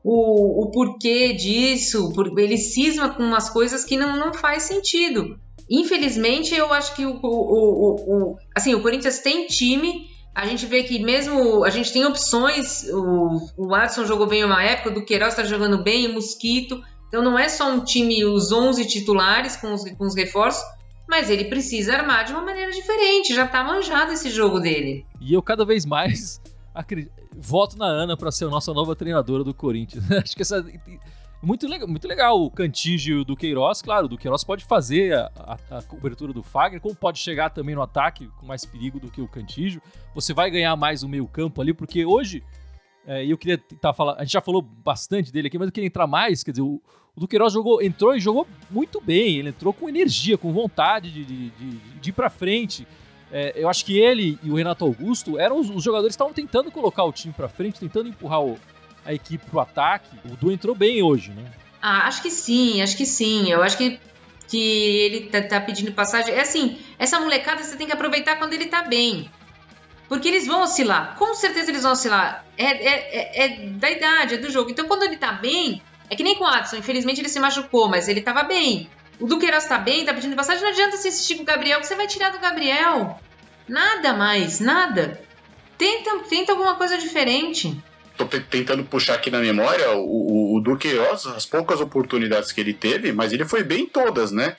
o, 0.02 0.64
o 0.64 0.70
porquê 0.70 1.32
disso. 1.32 2.12
Por, 2.12 2.38
ele 2.38 2.56
cisma 2.56 3.10
com 3.10 3.22
umas 3.22 3.50
coisas 3.50 3.84
que 3.84 3.96
não, 3.96 4.16
não 4.16 4.32
faz 4.32 4.64
sentido. 4.64 5.38
Infelizmente, 5.70 6.54
eu 6.54 6.72
acho 6.72 6.96
que 6.96 7.06
o, 7.06 7.20
o, 7.22 7.28
o, 7.28 8.32
o, 8.32 8.36
assim, 8.54 8.74
o 8.74 8.82
Corinthians 8.82 9.18
tem 9.18 9.46
time. 9.46 10.08
A 10.34 10.46
gente 10.46 10.64
vê 10.66 10.82
que 10.82 10.98
mesmo 10.98 11.64
a 11.64 11.70
gente 11.70 11.92
tem 11.92 12.04
opções. 12.04 12.84
O, 12.90 13.38
o 13.56 13.68
Watson 13.68 14.04
jogou 14.06 14.26
bem 14.26 14.44
uma 14.44 14.62
época, 14.62 14.90
o 14.90 14.94
Duqueiroz 14.94 15.32
está 15.32 15.44
jogando 15.44 15.82
bem, 15.82 16.08
o 16.08 16.14
Mosquito. 16.14 16.82
Então 17.08 17.22
não 17.22 17.38
é 17.38 17.48
só 17.48 17.70
um 17.70 17.84
time, 17.84 18.24
os 18.24 18.52
11 18.52 18.86
titulares 18.86 19.56
com 19.56 19.72
os, 19.72 19.82
com 19.92 20.06
os 20.06 20.14
reforços, 20.14 20.62
mas 21.10 21.28
ele 21.28 21.46
precisa 21.46 21.96
armar 21.96 22.24
de 22.24 22.32
uma 22.32 22.40
maneira 22.40 22.70
diferente. 22.70 23.34
Já 23.34 23.46
tá 23.46 23.64
manjado 23.64 24.12
esse 24.12 24.30
jogo 24.30 24.60
dele. 24.60 25.04
E 25.20 25.34
eu 25.34 25.42
cada 25.42 25.64
vez 25.64 25.84
mais 25.84 26.40
acredito, 26.72 27.10
voto 27.36 27.76
na 27.76 27.86
Ana 27.86 28.16
para 28.16 28.30
ser 28.30 28.44
a 28.44 28.48
nossa 28.48 28.72
nova 28.72 28.94
treinadora 28.94 29.42
do 29.42 29.52
Corinthians. 29.52 30.08
Acho 30.12 30.36
que 30.36 30.42
essa 30.42 30.64
muito 31.42 31.66
legal, 31.66 31.88
muito 31.88 32.06
legal 32.06 32.40
o 32.40 32.50
Cantígio 32.50 33.24
do 33.24 33.34
Queiroz, 33.34 33.80
claro, 33.80 34.06
do 34.06 34.18
Queiroz 34.18 34.44
pode 34.44 34.64
fazer 34.64 35.14
a, 35.14 35.58
a, 35.70 35.78
a, 35.78 35.82
cobertura 35.82 36.32
do 36.32 36.42
Fagner, 36.42 36.80
como 36.80 36.94
pode 36.94 37.18
chegar 37.18 37.50
também 37.50 37.74
no 37.74 37.80
ataque 37.80 38.28
com 38.38 38.46
mais 38.46 38.64
perigo 38.64 39.00
do 39.00 39.10
que 39.10 39.22
o 39.22 39.28
Cantígio. 39.28 39.80
Você 40.14 40.34
vai 40.34 40.50
ganhar 40.50 40.76
mais 40.76 41.02
o 41.02 41.08
meio 41.08 41.26
campo 41.26 41.62
ali, 41.62 41.72
porque 41.72 42.04
hoje, 42.04 42.44
é, 43.06 43.24
eu 43.24 43.38
queria 43.38 43.56
tentar 43.56 43.94
falar, 43.94 44.16
a 44.16 44.22
gente 44.22 44.34
já 44.34 44.40
falou 44.42 44.60
bastante 44.60 45.32
dele 45.32 45.48
aqui, 45.48 45.58
mas 45.58 45.68
eu 45.68 45.72
queria 45.72 45.86
entrar 45.86 46.06
mais, 46.06 46.44
quer 46.44 46.50
dizer, 46.50 46.62
o, 46.62 46.80
o 47.16 47.20
Duqueiroz 47.20 47.52
jogou, 47.52 47.82
entrou 47.82 48.14
e 48.14 48.20
jogou 48.20 48.46
muito 48.70 49.00
bem. 49.00 49.38
Ele 49.38 49.50
entrou 49.50 49.72
com 49.72 49.88
energia, 49.88 50.38
com 50.38 50.52
vontade 50.52 51.10
de, 51.10 51.24
de, 51.24 51.50
de, 51.50 51.70
de 52.00 52.10
ir 52.10 52.12
para 52.12 52.30
frente. 52.30 52.86
É, 53.32 53.52
eu 53.54 53.68
acho 53.68 53.84
que 53.84 53.98
ele 53.98 54.38
e 54.42 54.50
o 54.50 54.54
Renato 54.54 54.84
Augusto 54.84 55.38
eram 55.38 55.58
os, 55.58 55.70
os 55.70 55.82
jogadores 55.82 56.12
que 56.12 56.16
estavam 56.16 56.34
tentando 56.34 56.70
colocar 56.70 57.04
o 57.04 57.12
time 57.12 57.32
para 57.32 57.48
frente, 57.48 57.78
tentando 57.78 58.08
empurrar 58.08 58.42
o, 58.42 58.58
a 59.04 59.14
equipe 59.14 59.44
pro 59.46 59.60
ataque. 59.60 60.08
O 60.24 60.36
Du 60.36 60.50
entrou 60.50 60.74
bem 60.74 61.02
hoje, 61.02 61.30
né? 61.30 61.44
Ah, 61.80 62.06
acho 62.06 62.22
que 62.22 62.30
sim, 62.30 62.82
acho 62.82 62.96
que 62.96 63.06
sim. 63.06 63.50
Eu 63.50 63.62
acho 63.62 63.76
que, 63.76 63.98
que 64.48 64.58
ele 64.58 65.20
tá, 65.26 65.42
tá 65.42 65.60
pedindo 65.60 65.92
passagem. 65.92 66.34
É 66.34 66.40
assim, 66.40 66.78
essa 66.98 67.20
molecada 67.20 67.62
você 67.62 67.76
tem 67.76 67.86
que 67.86 67.92
aproveitar 67.92 68.36
quando 68.36 68.52
ele 68.52 68.66
tá 68.66 68.82
bem. 68.82 69.30
Porque 70.08 70.28
eles 70.28 70.46
vão 70.46 70.62
oscilar. 70.62 71.16
Com 71.16 71.34
certeza 71.34 71.70
eles 71.70 71.82
vão 71.82 71.92
oscilar. 71.92 72.44
É, 72.58 72.64
é, 72.64 73.18
é, 73.18 73.44
é 73.44 73.48
da 73.70 73.90
idade, 73.90 74.34
é 74.34 74.38
do 74.38 74.50
jogo. 74.50 74.70
Então 74.70 74.88
quando 74.88 75.04
ele 75.04 75.16
tá 75.16 75.32
bem, 75.32 75.80
é 76.10 76.16
que 76.16 76.24
nem 76.24 76.34
com 76.34 76.44
o 76.44 76.46
Adson, 76.48 76.76
infelizmente 76.76 77.20
ele 77.20 77.28
se 77.28 77.38
machucou, 77.38 77.88
mas 77.88 78.08
ele 78.08 78.20
tava 78.20 78.42
bem. 78.42 78.90
O 79.20 79.26
Duqueiroz 79.26 79.64
tá 79.66 79.78
bem, 79.78 80.04
tá 80.04 80.12
pedindo 80.12 80.34
passagem, 80.34 80.62
não 80.62 80.70
adianta 80.70 80.96
você 80.96 81.08
insistir 81.08 81.36
com 81.36 81.42
o 81.42 81.46
Gabriel, 81.46 81.78
que 81.78 81.86
você 81.86 81.94
vai 81.94 82.08
tirar 82.08 82.30
do 82.30 82.40
Gabriel. 82.40 83.20
Nada 83.68 84.12
mais, 84.12 84.58
nada. 84.58 85.20
Tenta, 85.78 86.18
tenta 86.28 86.52
alguma 86.52 86.74
coisa 86.74 86.98
diferente. 86.98 87.80
Tô 88.16 88.26
tentando 88.26 88.84
puxar 88.84 89.14
aqui 89.14 89.30
na 89.30 89.38
memória 89.38 89.92
o, 89.92 90.04
o, 90.04 90.56
o 90.56 90.60
Duqueiroz, 90.60 91.26
as 91.26 91.46
poucas 91.46 91.80
oportunidades 91.80 92.50
que 92.50 92.60
ele 92.60 92.74
teve, 92.74 93.12
mas 93.12 93.32
ele 93.32 93.44
foi 93.44 93.62
bem 93.62 93.82
em 93.82 93.86
todas, 93.86 94.32
né? 94.32 94.56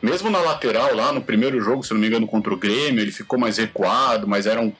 Mesmo 0.00 0.30
na 0.30 0.40
lateral, 0.40 0.94
lá 0.94 1.12
no 1.12 1.20
primeiro 1.20 1.60
jogo, 1.60 1.82
se 1.82 1.92
não 1.92 2.00
me 2.00 2.06
engano, 2.06 2.26
contra 2.26 2.52
o 2.52 2.56
Grêmio, 2.56 3.00
ele 3.00 3.12
ficou 3.12 3.38
mais 3.38 3.58
recuado, 3.58 4.26
mas 4.26 4.46
era 4.46 4.60
um, 4.60 4.72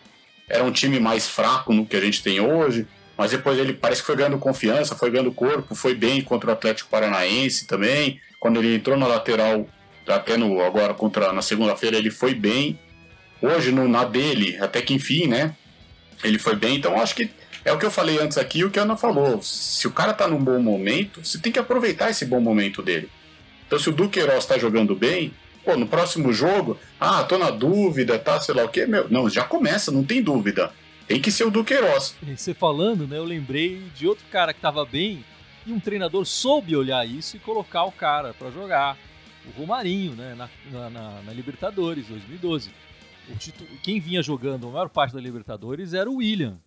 era 0.49 0.63
um 0.63 0.73
time 0.73 1.01
mais 1.01 1.29
fraco 1.29 1.73
no 1.73 1.85
que 1.85 1.97
a 1.97 2.01
gente 2.01 2.23
tem 2.23 2.41
hoje. 2.41 2.87
Mas 3.17 3.31
depois 3.31 3.59
ele 3.59 3.73
parece 3.73 4.01
que 4.01 4.07
foi 4.07 4.17
ganhando 4.17 4.39
confiança, 4.39 4.97
foi 4.97 5.11
ganhando 5.11 5.33
corpo, 5.33 5.75
foi 5.75 5.95
bem 5.95 6.23
contra 6.23 6.51
o 6.51 6.53
Atlético 6.53 6.91
Paranaense 6.91 7.67
também. 7.67 8.21
Quando 8.41 8.59
ele 8.59 8.77
entrou 8.77 8.97
na 8.97 9.07
lateral, 9.07 9.67
até 10.07 10.37
no, 10.37 10.61
agora 10.63 10.95
contra 10.95 11.33
na 11.33 11.43
segunda-feira, 11.43 11.97
ele 11.97 12.11
foi 12.11 12.35
bem. 12.35 12.79
Hoje, 13.41 13.71
no, 13.71 13.87
na 13.89 14.05
dele, 14.05 14.57
até 14.61 14.81
que 14.81 14.95
enfim, 14.95 15.27
né? 15.27 15.55
Ele 16.25 16.39
foi 16.39 16.55
bem, 16.55 16.77
então 16.77 17.01
acho 17.01 17.15
que 17.15 17.31
é 17.65 17.73
o 17.73 17.79
que 17.79 17.87
eu 17.87 17.91
falei 17.91 18.19
antes 18.19 18.39
aqui, 18.39 18.65
o 18.65 18.71
que 18.71 18.79
a 18.79 18.83
Ana 18.83 18.97
falou. 18.97 19.41
Se 19.43 19.87
o 19.87 19.91
cara 19.91 20.13
tá 20.13 20.27
num 20.27 20.43
bom 20.43 20.59
momento, 20.61 21.25
você 21.25 21.39
tem 21.39 21.53
que 21.53 21.59
aproveitar 21.59 22.11
esse 22.11 22.25
bom 22.25 22.41
momento 22.41 22.83
dele. 22.83 23.09
Então, 23.67 23.79
se 23.79 23.89
o 23.89 23.93
Duqueiroz 23.93 24.45
tá 24.45 24.59
jogando 24.59 24.95
bem, 24.95 25.33
pô, 25.65 25.77
no 25.77 25.87
próximo 25.87 26.33
jogo, 26.33 26.79
ah, 27.01 27.23
tô 27.25 27.39
na 27.39 27.51
dúvida, 27.51 28.19
tá, 28.19 28.41
sei 28.41 28.55
lá 28.55 28.65
o 28.65 28.69
quê, 28.69 28.85
meu. 28.85 29.09
Não, 29.09 29.29
já 29.31 29.45
começa, 29.45 29.91
não 29.93 30.05
tem 30.05 30.23
dúvida. 30.23 30.73
Tem 31.07 31.21
que 31.21 31.31
ser 31.31 31.45
o 31.45 31.51
Duqueiroz. 31.51 32.17
Você 32.23 32.55
falando, 32.55 33.07
né, 33.07 33.19
eu 33.19 33.25
lembrei 33.25 33.83
de 33.95 34.07
outro 34.07 34.25
cara 34.31 34.53
que 34.53 34.61
tava 34.61 34.85
bem 34.85 35.25
e 35.67 35.73
um 35.73 35.81
treinador 35.81 36.25
soube 36.25 36.75
olhar 36.75 37.07
isso 37.07 37.37
e 37.37 37.41
colocar 37.41 37.85
o 37.85 37.93
cara 37.93 38.35
para 38.35 38.51
jogar. 38.51 38.97
O 39.47 39.61
Romarinho, 39.61 40.13
né, 40.13 40.35
na, 40.35 40.91
na, 40.91 41.23
na 41.23 41.33
Libertadores 41.33 42.07
2012. 42.07 42.71
O 43.29 43.79
quem 43.83 44.01
vinha 44.01 44.23
jogando 44.23 44.69
a 44.69 44.71
maior 44.71 44.89
parte 44.89 45.15
da 45.15 45.21
Libertadores 45.21 45.95
era 45.95 46.11
o 46.11 46.17
William, 46.17 46.59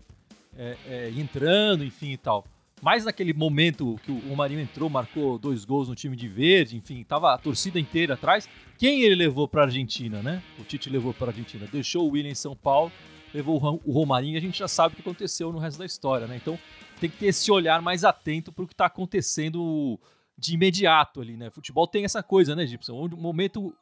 é, 0.57 0.77
é, 0.87 1.09
entrando, 1.15 1.83
enfim 1.83 2.11
e 2.11 2.17
tal. 2.17 2.45
Mas 2.81 3.05
naquele 3.05 3.33
momento 3.33 3.99
que 4.03 4.11
o 4.11 4.35
Marinho 4.35 4.59
entrou, 4.59 4.89
marcou 4.89 5.39
dois 5.39 5.63
gols 5.65 5.87
no 5.87 5.95
time 5.95 6.15
de 6.15 6.27
verde, 6.27 6.75
enfim, 6.75 7.03
tava 7.03 7.33
a 7.33 7.37
torcida 7.37 7.79
inteira 7.79 8.13
atrás. 8.13 8.47
Quem 8.77 9.01
ele 9.01 9.15
levou 9.15 9.47
para 9.47 9.63
Argentina, 9.63 10.21
né? 10.21 10.43
O 10.59 10.63
Tite 10.63 10.89
levou 10.89 11.13
para 11.13 11.27
Argentina. 11.27 11.67
Deixou 11.71 12.07
o 12.07 12.11
William 12.11 12.31
em 12.31 12.35
São 12.35 12.55
Paulo, 12.55 12.91
levou 13.35 13.81
o 13.85 13.91
Romarinho 13.91 14.35
e 14.35 14.37
a 14.37 14.41
gente 14.41 14.57
já 14.57 14.67
sabe 14.67 14.93
o 14.93 14.95
que 14.95 15.01
aconteceu 15.01 15.51
no 15.51 15.59
resto 15.59 15.77
da 15.77 15.85
história, 15.85 16.25
né? 16.25 16.37
Então 16.37 16.57
tem 16.99 17.09
que 17.09 17.17
ter 17.17 17.27
esse 17.27 17.51
olhar 17.51 17.81
mais 17.81 18.05
atento 18.05 18.51
para 18.51 18.63
o 18.63 18.67
que 18.67 18.73
está 18.73 18.85
acontecendo 18.85 19.99
de 20.37 20.53
imediato 20.53 21.21
ali, 21.21 21.35
né? 21.35 21.49
Futebol 21.49 21.85
tem 21.85 22.05
essa 22.05 22.23
coisa, 22.23 22.55
né, 22.55 22.65
Gibson? 22.65 22.93
O 22.93 23.17
momento 23.17 23.73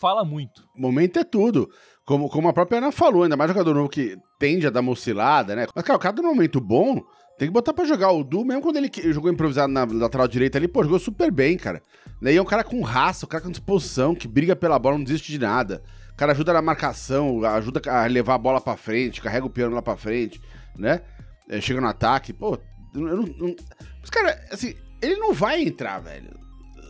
fala 0.00 0.24
muito. 0.24 0.66
Momento 0.74 1.18
é 1.18 1.24
tudo. 1.24 1.70
Como, 2.06 2.28
como 2.28 2.48
a 2.48 2.52
própria 2.52 2.78
Ana 2.78 2.90
falou, 2.90 3.22
ainda 3.22 3.36
mais 3.36 3.50
jogador 3.50 3.74
novo 3.74 3.88
que 3.88 4.16
tende 4.38 4.66
a 4.66 4.70
dar 4.70 4.80
uma 4.80 4.92
oscilada, 4.92 5.54
né? 5.54 5.66
Mas, 5.74 5.84
cara, 5.84 5.96
o 5.96 6.00
cara 6.00 6.16
no 6.16 6.28
momento 6.28 6.60
bom, 6.60 7.00
tem 7.38 7.48
que 7.48 7.52
botar 7.52 7.74
pra 7.74 7.84
jogar. 7.84 8.10
O 8.12 8.24
Du, 8.24 8.44
mesmo 8.44 8.62
quando 8.62 8.78
ele 8.78 8.90
jogou 9.12 9.30
improvisado 9.30 9.72
na 9.72 9.84
lateral 9.84 10.26
direita 10.26 10.58
ali, 10.58 10.66
pô, 10.66 10.82
jogou 10.82 10.98
super 10.98 11.30
bem, 11.30 11.56
cara. 11.56 11.82
Daí 12.20 12.36
é 12.36 12.42
um 12.42 12.46
cara 12.46 12.64
com 12.64 12.80
raça, 12.80 13.26
um 13.26 13.28
cara 13.28 13.44
com 13.44 13.50
disposição, 13.50 14.14
que 14.14 14.26
briga 14.26 14.56
pela 14.56 14.78
bola, 14.78 14.96
não 14.96 15.04
desiste 15.04 15.30
de 15.30 15.38
nada. 15.38 15.82
O 16.12 16.16
cara 16.16 16.32
ajuda 16.32 16.52
na 16.52 16.62
marcação, 16.62 17.44
ajuda 17.44 17.80
a 17.90 18.06
levar 18.06 18.34
a 18.34 18.38
bola 18.38 18.60
pra 18.60 18.76
frente, 18.76 19.20
carrega 19.20 19.46
o 19.46 19.50
piano 19.50 19.74
lá 19.74 19.82
pra 19.82 19.96
frente, 19.96 20.40
né? 20.78 21.00
É, 21.48 21.60
chega 21.60 21.80
no 21.80 21.88
ataque. 21.88 22.32
Pô, 22.32 22.58
eu 22.94 23.00
não, 23.00 23.16
não... 23.16 23.56
Mas, 24.00 24.10
cara, 24.10 24.40
assim, 24.50 24.74
ele 25.00 25.16
não 25.16 25.32
vai 25.32 25.62
entrar, 25.62 26.00
velho 26.00 26.42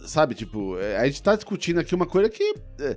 sabe, 0.06 0.34
tipo, 0.34 0.78
é, 0.78 0.96
a 0.96 1.06
gente 1.06 1.22
tá 1.22 1.34
discutindo 1.34 1.80
aqui 1.80 1.94
uma 1.94 2.06
coisa 2.06 2.28
que 2.28 2.54
é, 2.80 2.84
é, 2.86 2.96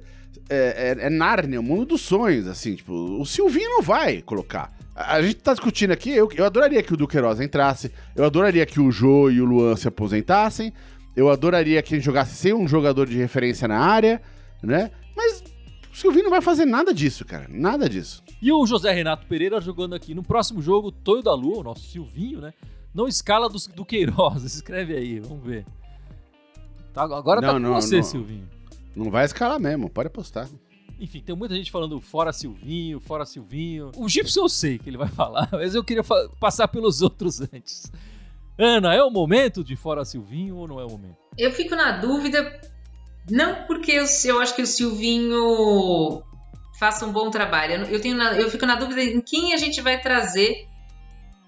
é, 0.49 0.95
é 0.99 1.09
Nárnia, 1.09 1.59
o 1.59 1.63
mundo 1.63 1.85
dos 1.85 2.01
sonhos, 2.01 2.47
assim, 2.47 2.75
tipo, 2.75 2.93
o 2.93 3.25
Silvinho 3.25 3.69
não 3.69 3.81
vai 3.81 4.21
colocar. 4.21 4.73
A, 4.95 5.21
gente 5.21 5.35
tá 5.35 5.53
discutindo 5.53 5.91
aqui, 5.91 6.11
eu, 6.11 6.29
eu 6.35 6.45
adoraria 6.45 6.81
que 6.81 6.93
o 6.93 6.97
Duqueiroz 6.97 7.39
entrasse, 7.39 7.91
eu 8.15 8.23
adoraria 8.23 8.65
que 8.65 8.79
o 8.79 8.91
Jô 8.91 9.29
e 9.29 9.41
o 9.41 9.45
Luan 9.45 9.75
se 9.75 9.87
aposentassem, 9.87 10.73
eu 11.15 11.29
adoraria 11.29 11.81
que 11.81 11.95
gente 11.95 12.03
jogasse 12.03 12.35
sem 12.35 12.53
um 12.53 12.67
jogador 12.67 13.07
de 13.07 13.17
referência 13.17 13.67
na 13.67 13.79
área, 13.79 14.21
né? 14.63 14.91
Mas 15.15 15.43
o 15.95 15.97
Silvinho 15.97 16.25
não 16.25 16.31
vai 16.31 16.41
fazer 16.41 16.65
nada 16.65 16.93
disso, 16.93 17.23
cara, 17.23 17.47
nada 17.49 17.87
disso. 17.87 18.21
E 18.41 18.51
o 18.51 18.65
José 18.65 18.91
Renato 18.91 19.25
Pereira 19.27 19.61
jogando 19.61 19.95
aqui 19.95 20.13
no 20.13 20.21
próximo 20.21 20.61
jogo, 20.61 20.91
Toio 20.91 21.23
da 21.23 21.33
Lua, 21.33 21.59
o 21.59 21.63
nosso 21.63 21.89
Silvinho, 21.89 22.41
né? 22.41 22.53
Não 22.93 23.07
escala 23.07 23.47
do, 23.47 23.57
do 23.73 23.85
Queiroz, 23.85 24.43
escreve 24.43 24.93
aí, 24.93 25.21
vamos 25.21 25.45
ver. 25.45 25.65
Tá, 26.93 27.03
agora 27.03 27.39
tá 27.39 27.47
não, 27.47 27.53
tá 27.53 27.53
com 27.53 27.59
não, 27.59 27.81
você, 27.81 27.95
não, 27.95 28.03
Silvinho. 28.03 28.49
Não 28.93 29.09
vai 29.09 29.23
escalar 29.23 29.57
mesmo, 29.57 29.89
pode 29.89 30.07
apostar. 30.07 30.49
Enfim, 30.99 31.21
tem 31.21 31.33
muita 31.33 31.55
gente 31.55 31.71
falando 31.71 32.01
fora 32.01 32.33
Silvinho, 32.33 32.99
fora 32.99 33.25
Silvinho. 33.25 33.91
O 33.95 34.09
Gibson 34.09 34.41
eu 34.41 34.49
sei 34.49 34.77
que 34.77 34.89
ele 34.89 34.97
vai 34.97 35.07
falar, 35.15 35.47
mas 35.49 35.75
eu 35.75 35.83
queria 35.83 36.03
passar 36.41 36.67
pelos 36.67 37.01
outros 37.01 37.39
antes. 37.39 37.89
Ana, 38.57 38.93
é 38.93 39.01
o 39.01 39.09
momento 39.09 39.63
de 39.63 39.77
fora 39.77 40.03
Silvinho 40.03 40.57
ou 40.57 40.67
não 40.67 40.77
é 40.77 40.85
o 40.85 40.89
momento? 40.89 41.17
Eu 41.37 41.53
fico 41.53 41.73
na 41.73 41.93
dúvida, 41.99 42.59
não 43.29 43.65
porque 43.65 43.91
eu, 43.91 44.05
eu 44.25 44.39
acho 44.39 44.55
que 44.55 44.61
o 44.61 44.67
Silvinho 44.67 46.23
faça 46.79 47.05
um 47.05 47.11
bom 47.11 47.29
trabalho. 47.29 47.85
Eu, 47.85 47.99
tenho 47.99 48.21
eu 48.21 48.49
fico 48.49 48.65
na 48.65 48.75
dúvida 48.75 49.03
em 49.03 49.21
quem 49.21 49.53
a 49.53 49.57
gente 49.57 49.81
vai 49.81 49.99
trazer 49.99 50.67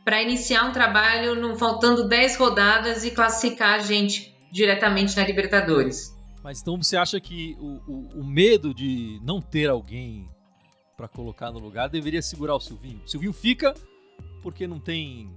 para 0.04 0.22
iniciar 0.22 0.64
um 0.64 0.72
trabalho 0.72 1.36
não 1.36 1.56
faltando 1.56 2.08
10 2.08 2.38
rodadas 2.38 3.04
e 3.04 3.12
classificar 3.12 3.76
a 3.76 3.80
gente 3.80 4.34
diretamente 4.52 5.16
na 5.18 5.26
Libertadores. 5.26 6.16
Mas 6.44 6.62
então 6.62 6.82
você 6.82 6.96
acha 6.96 7.20
que 7.20 7.58
o, 7.60 7.82
o, 7.88 8.22
o 8.22 8.26
medo 8.26 8.74
de 8.74 9.20
não 9.22 9.42
ter 9.42 9.70
alguém 9.70 10.30
para 10.96 11.08
colocar 11.08 11.52
no 11.52 11.60
lugar 11.60 11.90
deveria 11.90 12.22
segurar 12.22 12.56
o 12.56 12.60
Silvinho? 12.60 13.02
O 13.06 13.08
Silvinho 13.10 13.34
fica 13.34 13.74
porque 14.42 14.66
não 14.66 14.80
tem 14.80 15.30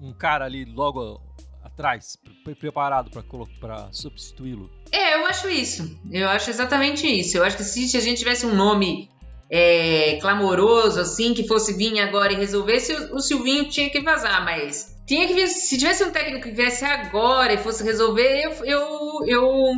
um 0.00 0.12
cara 0.12 0.44
ali 0.44 0.64
logo 0.64 1.20
atrás 1.72 2.16
preparado 2.58 3.10
para 3.58 3.88
substituí-lo? 3.92 4.70
É, 4.90 5.16
eu 5.16 5.26
acho 5.26 5.48
isso. 5.48 5.98
Eu 6.10 6.28
acho 6.28 6.50
exatamente 6.50 7.06
isso. 7.06 7.38
Eu 7.38 7.44
acho 7.44 7.56
que 7.56 7.64
se 7.64 7.96
a 7.96 8.00
gente 8.00 8.18
tivesse 8.18 8.46
um 8.46 8.54
nome 8.54 9.10
é, 9.50 10.18
clamoroso, 10.20 11.00
assim, 11.00 11.34
que 11.34 11.46
fosse 11.46 11.74
vir 11.74 11.98
agora 12.00 12.32
e 12.32 12.36
resolvesse, 12.36 12.92
o, 12.92 13.16
o 13.16 13.20
Silvinho 13.20 13.68
tinha 13.68 13.90
que 13.90 14.00
vazar, 14.00 14.44
mas 14.44 14.96
tinha 15.06 15.26
que 15.26 15.46
se 15.46 15.78
tivesse 15.78 16.04
um 16.04 16.10
técnico 16.10 16.48
que 16.48 16.54
viesse 16.54 16.84
agora 16.84 17.52
e 17.52 17.58
fosse 17.58 17.82
resolver, 17.82 18.42
eu 18.44 18.64
eu, 18.64 19.26
eu, 19.26 19.74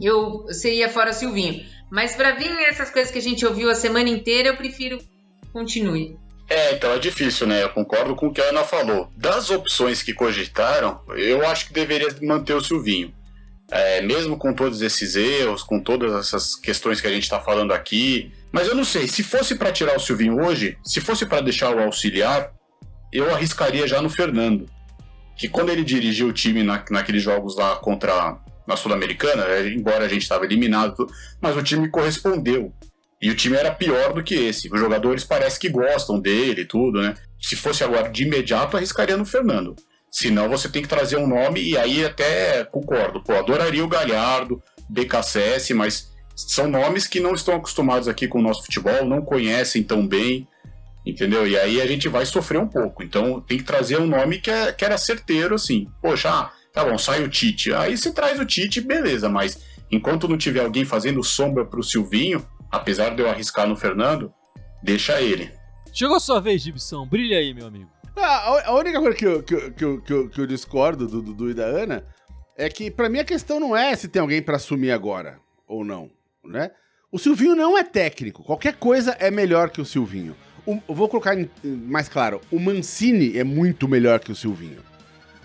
eu 0.00 0.52
seria 0.52 0.88
fora 0.88 1.12
Silvinho. 1.12 1.64
Mas 1.90 2.14
para 2.14 2.32
vir 2.32 2.50
essas 2.68 2.90
coisas 2.90 3.10
que 3.10 3.18
a 3.18 3.22
gente 3.22 3.46
ouviu 3.46 3.70
a 3.70 3.74
semana 3.74 4.10
inteira, 4.10 4.50
eu 4.50 4.56
prefiro 4.56 4.98
continue. 5.52 6.17
É, 6.48 6.72
então 6.72 6.92
é 6.92 6.98
difícil, 6.98 7.46
né? 7.46 7.62
Eu 7.62 7.68
concordo 7.70 8.16
com 8.16 8.28
o 8.28 8.32
que 8.32 8.40
a 8.40 8.48
Ana 8.48 8.64
falou. 8.64 9.12
Das 9.14 9.50
opções 9.50 10.02
que 10.02 10.14
cogitaram, 10.14 11.00
eu 11.16 11.46
acho 11.46 11.66
que 11.66 11.72
deveria 11.72 12.08
manter 12.22 12.54
o 12.54 12.60
Silvinho. 12.60 13.12
É, 13.70 14.00
mesmo 14.00 14.38
com 14.38 14.54
todos 14.54 14.80
esses 14.80 15.14
erros, 15.14 15.62
com 15.62 15.78
todas 15.78 16.10
essas 16.14 16.54
questões 16.54 17.02
que 17.02 17.06
a 17.06 17.10
gente 17.12 17.24
está 17.24 17.38
falando 17.38 17.72
aqui. 17.72 18.32
Mas 18.50 18.66
eu 18.66 18.74
não 18.74 18.84
sei, 18.84 19.06
se 19.06 19.22
fosse 19.22 19.56
para 19.56 19.70
tirar 19.70 19.94
o 19.94 20.00
Silvinho 20.00 20.42
hoje, 20.42 20.78
se 20.82 21.02
fosse 21.02 21.26
para 21.26 21.42
deixar 21.42 21.76
o 21.76 21.82
auxiliar, 21.82 22.50
eu 23.12 23.30
arriscaria 23.30 23.86
já 23.86 24.00
no 24.00 24.08
Fernando. 24.08 24.66
Que 25.36 25.48
quando 25.48 25.68
ele 25.68 25.84
dirigiu 25.84 26.28
o 26.28 26.32
time 26.32 26.62
na, 26.62 26.82
naqueles 26.90 27.22
jogos 27.22 27.56
lá 27.56 27.76
contra 27.76 28.38
na 28.66 28.76
Sul-Americana, 28.76 29.44
é, 29.44 29.68
embora 29.68 30.04
a 30.04 30.08
gente 30.08 30.22
estava 30.22 30.44
eliminado, 30.44 31.06
mas 31.40 31.56
o 31.56 31.62
time 31.62 31.88
correspondeu. 31.88 32.72
E 33.20 33.30
o 33.30 33.34
time 33.34 33.56
era 33.56 33.74
pior 33.74 34.12
do 34.12 34.22
que 34.22 34.34
esse. 34.34 34.72
Os 34.72 34.78
jogadores 34.78 35.24
parece 35.24 35.58
que 35.58 35.68
gostam 35.68 36.20
dele 36.20 36.62
e 36.62 36.64
tudo, 36.64 37.00
né? 37.00 37.14
Se 37.40 37.56
fosse 37.56 37.82
agora 37.82 38.08
de 38.08 38.24
imediato, 38.24 38.76
arriscaria 38.76 39.16
no 39.16 39.24
Fernando. 39.24 39.74
Senão 40.10 40.48
você 40.48 40.68
tem 40.68 40.82
que 40.82 40.88
trazer 40.88 41.16
um 41.16 41.26
nome, 41.26 41.60
e 41.60 41.76
aí 41.76 42.04
até 42.04 42.64
concordo. 42.64 43.22
Pô, 43.22 43.34
adoraria 43.34 43.84
o 43.84 43.88
Galhardo, 43.88 44.62
BKSS, 44.88 45.74
mas 45.74 46.10
são 46.34 46.68
nomes 46.68 47.06
que 47.06 47.20
não 47.20 47.34
estão 47.34 47.56
acostumados 47.56 48.08
aqui 48.08 48.28
com 48.28 48.38
o 48.38 48.42
nosso 48.42 48.62
futebol, 48.62 49.04
não 49.04 49.20
conhecem 49.20 49.82
tão 49.82 50.06
bem 50.06 50.46
entendeu? 51.10 51.46
E 51.46 51.58
aí 51.58 51.80
a 51.80 51.86
gente 51.86 52.08
vai 52.08 52.26
sofrer 52.26 52.58
um 52.58 52.68
pouco. 52.68 53.02
Então 53.02 53.40
tem 53.40 53.58
que 53.58 53.64
trazer 53.64 53.98
um 53.98 54.06
nome 54.06 54.38
que, 54.38 54.50
é, 54.50 54.72
que 54.72 54.84
era 54.84 54.98
certeiro, 54.98 55.54
assim. 55.54 55.88
Poxa, 56.02 56.30
ah, 56.30 56.52
tá 56.72 56.84
bom, 56.84 56.98
sai 56.98 57.22
o 57.22 57.28
Tite. 57.28 57.72
Aí 57.72 57.96
você 57.96 58.12
traz 58.12 58.38
o 58.38 58.44
Tite, 58.44 58.80
beleza, 58.80 59.28
mas 59.28 59.58
enquanto 59.90 60.28
não 60.28 60.36
tiver 60.36 60.60
alguém 60.60 60.84
fazendo 60.84 61.24
sombra 61.24 61.64
pro 61.64 61.82
Silvinho, 61.82 62.46
apesar 62.70 63.14
de 63.14 63.22
eu 63.22 63.30
arriscar 63.30 63.66
no 63.66 63.76
Fernando, 63.76 64.32
deixa 64.82 65.20
ele. 65.20 65.52
Chegou 65.92 66.16
a 66.16 66.20
sua 66.20 66.40
vez, 66.40 66.62
Gibson. 66.62 67.06
Brilha 67.06 67.38
aí, 67.38 67.54
meu 67.54 67.66
amigo. 67.66 67.90
Ah, 68.16 68.62
a 68.66 68.74
única 68.74 69.00
coisa 69.00 69.16
que 69.16 69.26
eu, 69.26 69.42
que, 69.42 69.54
eu, 69.54 69.72
que, 69.72 69.84
eu, 69.84 70.02
que, 70.02 70.12
eu, 70.12 70.28
que 70.28 70.40
eu 70.40 70.46
discordo 70.46 71.06
do 71.06 71.22
Dudu 71.22 71.50
e 71.50 71.54
da 71.54 71.64
Ana 71.64 72.04
é 72.56 72.68
que, 72.68 72.90
para 72.90 73.08
mim, 73.08 73.20
a 73.20 73.24
questão 73.24 73.60
não 73.60 73.76
é 73.76 73.94
se 73.94 74.08
tem 74.08 74.20
alguém 74.20 74.42
para 74.42 74.56
assumir 74.56 74.90
agora 74.90 75.38
ou 75.66 75.84
não, 75.84 76.10
né? 76.44 76.72
O 77.10 77.18
Silvinho 77.18 77.54
não 77.54 77.78
é 77.78 77.84
técnico. 77.84 78.42
Qualquer 78.42 78.74
coisa 78.74 79.16
é 79.18 79.30
melhor 79.30 79.70
que 79.70 79.80
o 79.80 79.84
Silvinho. 79.84 80.36
O, 80.66 80.78
vou 80.92 81.08
colocar 81.08 81.34
mais 81.64 82.08
claro: 82.08 82.40
o 82.50 82.58
Mancini 82.58 83.38
é 83.38 83.44
muito 83.44 83.88
melhor 83.88 84.20
que 84.20 84.32
o 84.32 84.36
Silvinho. 84.36 84.82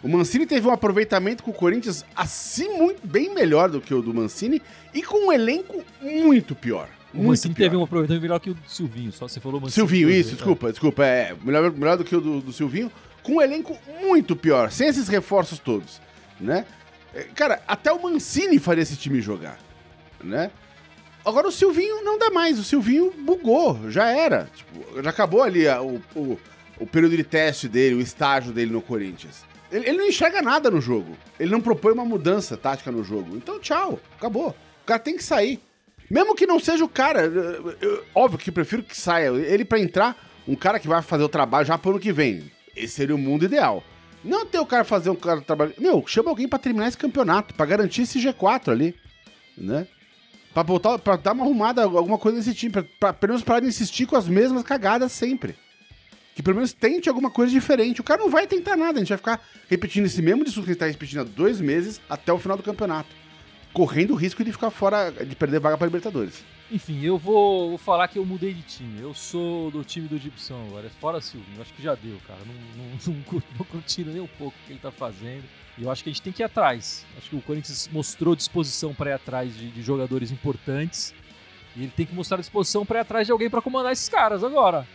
O 0.04 0.10
Mancini 0.10 0.46
teve 0.46 0.68
um 0.68 0.72
aproveitamento 0.72 1.44
com 1.44 1.52
o 1.52 1.54
Corinthians 1.54 2.04
assim 2.14 2.78
muito 2.78 3.08
bem 3.08 3.34
melhor 3.34 3.70
do 3.70 3.80
que 3.80 3.94
o 3.94 4.02
do 4.02 4.14
Mancini 4.14 4.62
e 4.94 5.02
com 5.02 5.28
um 5.28 5.32
elenco 5.32 5.82
muito 6.02 6.54
pior. 6.54 6.90
O 7.14 7.24
Mancini 7.24 7.54
teve 7.54 7.76
um 7.76 7.84
aproveitamento 7.84 8.22
melhor 8.22 8.40
que 8.40 8.50
o 8.50 8.54
do 8.54 8.68
Silvinho, 8.68 9.12
só 9.12 9.28
você 9.28 9.40
falou 9.40 9.62
Mancini. 9.62 9.88
Silvinho, 9.88 10.10
isso, 10.10 10.32
desculpa, 10.32 10.72
desculpa. 10.72 11.06
É, 11.06 11.36
melhor, 11.44 11.72
melhor 11.72 11.98
do 11.98 12.04
que 12.04 12.16
o 12.16 12.22
do, 12.22 12.42
do 12.42 12.52
Silvinho, 12.52 12.92
com 13.22 13.36
um 13.36 13.42
elenco 13.42 13.78
muito 14.02 14.36
pior, 14.36 14.72
sem 14.72 14.88
esses 14.88 15.08
reforços 15.08 15.60
todos, 15.60 16.02
né? 16.40 16.66
É, 17.14 17.24
cara, 17.36 17.62
até 17.68 17.92
o 17.92 18.02
Mancini 18.02 18.58
faria 18.58 18.82
esse 18.82 18.96
time 18.96 19.22
jogar, 19.22 19.60
né? 20.24 20.50
Agora 21.26 21.48
o 21.48 21.52
Silvinho 21.52 22.04
não 22.04 22.18
dá 22.18 22.30
mais, 22.32 22.60
o 22.60 22.64
Silvinho 22.64 23.14
bugou, 23.18 23.90
já 23.90 24.10
era. 24.10 24.50
Tipo, 24.54 25.02
já 25.02 25.10
acabou 25.10 25.42
ali 25.42 25.68
a, 25.68 25.82
o, 25.82 26.02
o, 26.16 26.40
o, 26.80 26.86
período 26.86 27.16
de 27.16 27.24
teste 27.24 27.70
dele, 27.70 27.96
o 27.96 28.02
estágio 28.02 28.52
dele 28.52 28.72
no 28.72 28.82
Corinthians. 28.82 29.46
Ele, 29.72 29.88
ele, 29.88 29.98
não 29.98 30.06
enxerga 30.06 30.42
nada 30.42 30.70
no 30.70 30.82
jogo. 30.82 31.16
Ele 31.40 31.50
não 31.50 31.62
propõe 31.62 31.94
uma 31.94 32.04
mudança 32.04 32.58
tática 32.58 32.92
no 32.92 33.04
jogo. 33.04 33.38
Então, 33.38 33.58
tchau, 33.60 34.00
acabou. 34.18 34.50
O 34.50 34.86
cara 34.86 35.00
tem 35.00 35.16
que 35.16 35.24
sair. 35.24 35.62
Mesmo 36.10 36.36
que 36.36 36.46
não 36.46 36.60
seja 36.60 36.84
o 36.84 36.90
cara, 36.90 37.22
eu, 37.22 37.76
eu, 37.82 38.06
óbvio 38.14 38.40
que 38.40 38.50
eu 38.50 38.54
prefiro 38.54 38.84
que 38.84 38.96
saia 38.96 39.30
ele 39.30 39.66
para 39.66 39.80
entrar, 39.80 40.16
um 40.48 40.56
cara 40.56 40.80
que 40.80 40.88
vai 40.88 41.02
fazer 41.02 41.24
o 41.24 41.30
trabalho 41.30 41.66
já 41.66 41.78
pro 41.78 41.92
ano 41.92 42.00
que 42.00 42.12
vem. 42.12 42.52
Esse 42.76 42.96
seria 42.96 43.16
o 43.16 43.20
mundo 43.20 43.46
ideal. 43.46 43.84
Não 44.24 44.46
ter 44.46 44.60
o 44.60 44.66
cara 44.66 44.84
fazer 44.84 45.10
um 45.10 45.16
cara 45.16 45.42
trabalho. 45.42 45.74
Meu, 45.78 46.04
chama 46.08 46.30
alguém 46.30 46.48
para 46.48 46.60
terminar 46.60 46.88
esse 46.88 46.98
campeonato, 46.98 47.54
para 47.54 47.66
garantir 47.66 48.04
esse 48.04 48.20
G4 48.20 48.72
ali, 48.72 48.96
né? 49.58 49.88
Pra, 50.54 50.64
botar, 50.64 51.00
pra 51.00 51.16
dar 51.16 51.34
uma 51.34 51.44
arrumada, 51.44 51.84
alguma 51.84 52.18
coisa 52.18 52.38
nesse 52.38 52.54
time. 52.54 52.72
Pra, 52.72 52.84
pra, 53.00 53.14
pelo 53.14 53.34
menos 53.34 53.44
parar 53.44 53.60
de 53.60 53.68
insistir 53.68 54.06
com 54.06 54.16
as 54.16 54.28
mesmas 54.28 54.64
cagadas 54.64 55.12
sempre. 55.12 55.56
Que 56.36 56.42
pelo 56.42 56.56
menos 56.56 56.74
tente 56.74 57.10
alguma 57.10 57.30
coisa 57.30 57.52
diferente. 57.52 58.02
O 58.02 58.04
cara 58.04 58.22
não 58.22 58.30
vai 58.30 58.48
tentar 58.48 58.76
nada, 58.76 58.98
a 58.98 59.00
gente 59.00 59.10
vai 59.10 59.18
ficar 59.18 59.42
repetindo 59.70 60.06
esse 60.06 60.22
mesmo 60.22 60.44
discurso 60.44 60.66
que 60.66 60.72
ele 60.72 60.80
tá 60.80 60.86
repetindo 60.86 61.22
há 61.22 61.24
dois 61.24 61.60
meses 61.60 62.00
até 62.10 62.32
o 62.32 62.40
final 62.40 62.56
do 62.56 62.64
campeonato. 62.64 63.10
Correndo 63.74 64.12
o 64.12 64.16
risco 64.16 64.44
de 64.44 64.52
ficar 64.52 64.70
fora, 64.70 65.12
de 65.12 65.36
perder 65.36 65.60
vaga 65.60 65.78
pra 65.78 65.88
Libertadores. 65.88 66.44
Enfim, 66.72 67.04
eu 67.04 67.18
vou, 67.18 67.70
vou, 67.70 67.78
falar 67.78 68.08
que 68.08 68.18
eu 68.18 68.26
mudei 68.26 68.54
de 68.54 68.62
time. 68.62 69.02
Eu 69.02 69.14
sou 69.14 69.72
do 69.72 69.84
time 69.84 70.08
do 70.08 70.18
Gibson 70.18 70.66
agora, 70.68 70.90
fora 71.02 71.20
Silvinho. 71.20 71.62
Acho 71.62 71.74
que 71.74 71.82
já 71.82 71.96
deu, 71.96 72.18
cara. 72.28 72.40
Não, 72.46 72.54
não, 72.54 73.14
não, 73.32 73.44
não 73.58 73.66
curtindo 73.66 74.12
nem 74.12 74.22
um 74.22 74.28
pouco 74.28 74.56
o 74.58 74.68
que 74.68 74.74
ele 74.74 74.80
tá 74.80 74.92
fazendo. 74.92 75.44
E 75.78 75.84
eu 75.84 75.92
acho 75.92 76.04
que 76.04 76.10
a 76.10 76.14
gente 76.14 76.22
tem 76.22 76.32
que 76.32 76.44
ir 76.44 76.46
atrás. 76.46 77.06
Acho 77.18 77.32
que 77.32 77.36
o 77.36 77.42
Corinthians 77.42 77.90
mostrou 77.92 78.36
disposição 78.36 78.94
para 78.94 79.12
ir 79.12 79.14
atrás 79.14 79.56
de, 79.56 79.72
de, 79.72 79.82
jogadores 79.82 80.32
importantes. 80.32 81.14
E 81.76 81.84
ele 81.84 81.92
tem 81.96 82.06
que 82.06 82.14
mostrar 82.14 82.38
disposição 82.38 82.86
para 82.86 83.00
ir 83.00 83.02
atrás 83.02 83.26
de 83.26 83.32
alguém 83.32 83.50
para 83.50 83.62
comandar 83.62 83.92
esses 83.92 84.08
caras 84.08 84.44
agora. 84.44 84.88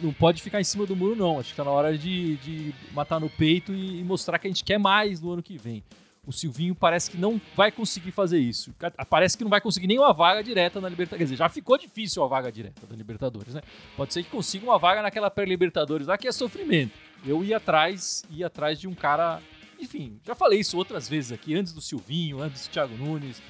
Não, 0.00 0.12
pode 0.12 0.40
ficar 0.40 0.58
em 0.58 0.64
cima 0.64 0.86
do 0.86 0.96
muro, 0.96 1.14
não. 1.14 1.38
Acho 1.38 1.50
que 1.50 1.56
tá 1.56 1.64
na 1.64 1.70
hora 1.70 1.96
de, 1.96 2.36
de 2.36 2.74
matar 2.92 3.20
no 3.20 3.28
peito 3.28 3.74
e, 3.74 4.02
mostrar 4.02 4.38
que 4.38 4.46
a 4.46 4.50
gente 4.50 4.64
quer 4.64 4.78
mais 4.78 5.20
no 5.20 5.32
ano 5.32 5.42
que 5.42 5.58
vem. 5.58 5.84
O 6.26 6.32
Silvinho 6.32 6.74
parece 6.74 7.10
que 7.10 7.16
não 7.16 7.40
vai 7.54 7.70
conseguir 7.70 8.10
fazer 8.10 8.38
isso. 8.38 8.74
Parece 9.08 9.38
que 9.38 9.44
não 9.44 9.50
vai 9.50 9.60
conseguir 9.60 9.86
nenhuma 9.86 10.12
vaga 10.12 10.42
direta 10.42 10.80
na 10.80 10.88
Libertadores. 10.88 11.18
Quer 11.18 11.24
dizer, 11.24 11.36
já 11.36 11.48
ficou 11.48 11.78
difícil 11.78 12.22
a 12.24 12.26
vaga 12.26 12.50
direta 12.50 12.84
da 12.84 12.96
Libertadores, 12.96 13.54
né? 13.54 13.62
Pode 13.96 14.12
ser 14.12 14.24
que 14.24 14.30
consiga 14.30 14.64
uma 14.66 14.78
vaga 14.78 15.02
naquela 15.02 15.30
pré-Libertadores 15.30 16.08
lá 16.08 16.18
que 16.18 16.26
é 16.26 16.32
sofrimento. 16.32 16.92
Eu 17.24 17.44
ia 17.44 17.58
atrás, 17.58 18.24
ia 18.28 18.48
atrás 18.48 18.80
de 18.80 18.88
um 18.88 18.94
cara 18.94 19.40
enfim, 19.78 20.18
já 20.24 20.34
falei 20.34 20.60
isso 20.60 20.76
outras 20.76 21.08
vezes 21.08 21.32
aqui, 21.32 21.54
antes 21.54 21.72
do 21.72 21.80
Silvinho, 21.80 22.40
antes 22.40 22.66
do 22.66 22.72
Thiago 22.72 22.96
Nunes. 22.96 23.42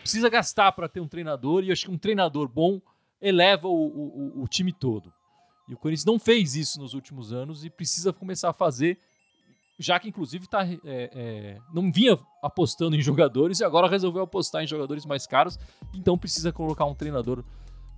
Precisa 0.00 0.28
gastar 0.28 0.72
para 0.72 0.88
ter 0.88 1.00
um 1.00 1.08
treinador 1.08 1.62
e 1.62 1.68
eu 1.68 1.72
acho 1.72 1.84
que 1.84 1.90
um 1.90 1.98
treinador 1.98 2.48
bom 2.48 2.80
eleva 3.20 3.68
o, 3.68 3.72
o, 3.72 4.42
o 4.42 4.48
time 4.48 4.72
todo. 4.72 5.12
E 5.68 5.74
o 5.74 5.76
Corinthians 5.76 6.04
não 6.04 6.18
fez 6.18 6.54
isso 6.54 6.80
nos 6.80 6.94
últimos 6.94 7.32
anos 7.32 7.64
e 7.64 7.70
precisa 7.70 8.12
começar 8.12 8.50
a 8.50 8.52
fazer, 8.52 8.98
já 9.78 9.98
que 9.98 10.08
inclusive 10.08 10.46
tá, 10.48 10.66
é, 10.66 10.78
é, 10.84 11.58
não 11.72 11.92
vinha 11.92 12.18
apostando 12.42 12.96
em 12.96 13.02
jogadores 13.02 13.60
e 13.60 13.64
agora 13.64 13.88
resolveu 13.88 14.22
apostar 14.22 14.62
em 14.62 14.66
jogadores 14.66 15.04
mais 15.04 15.26
caros, 15.26 15.58
então 15.94 16.16
precisa 16.16 16.52
colocar 16.52 16.84
um 16.86 16.94
treinador 16.94 17.44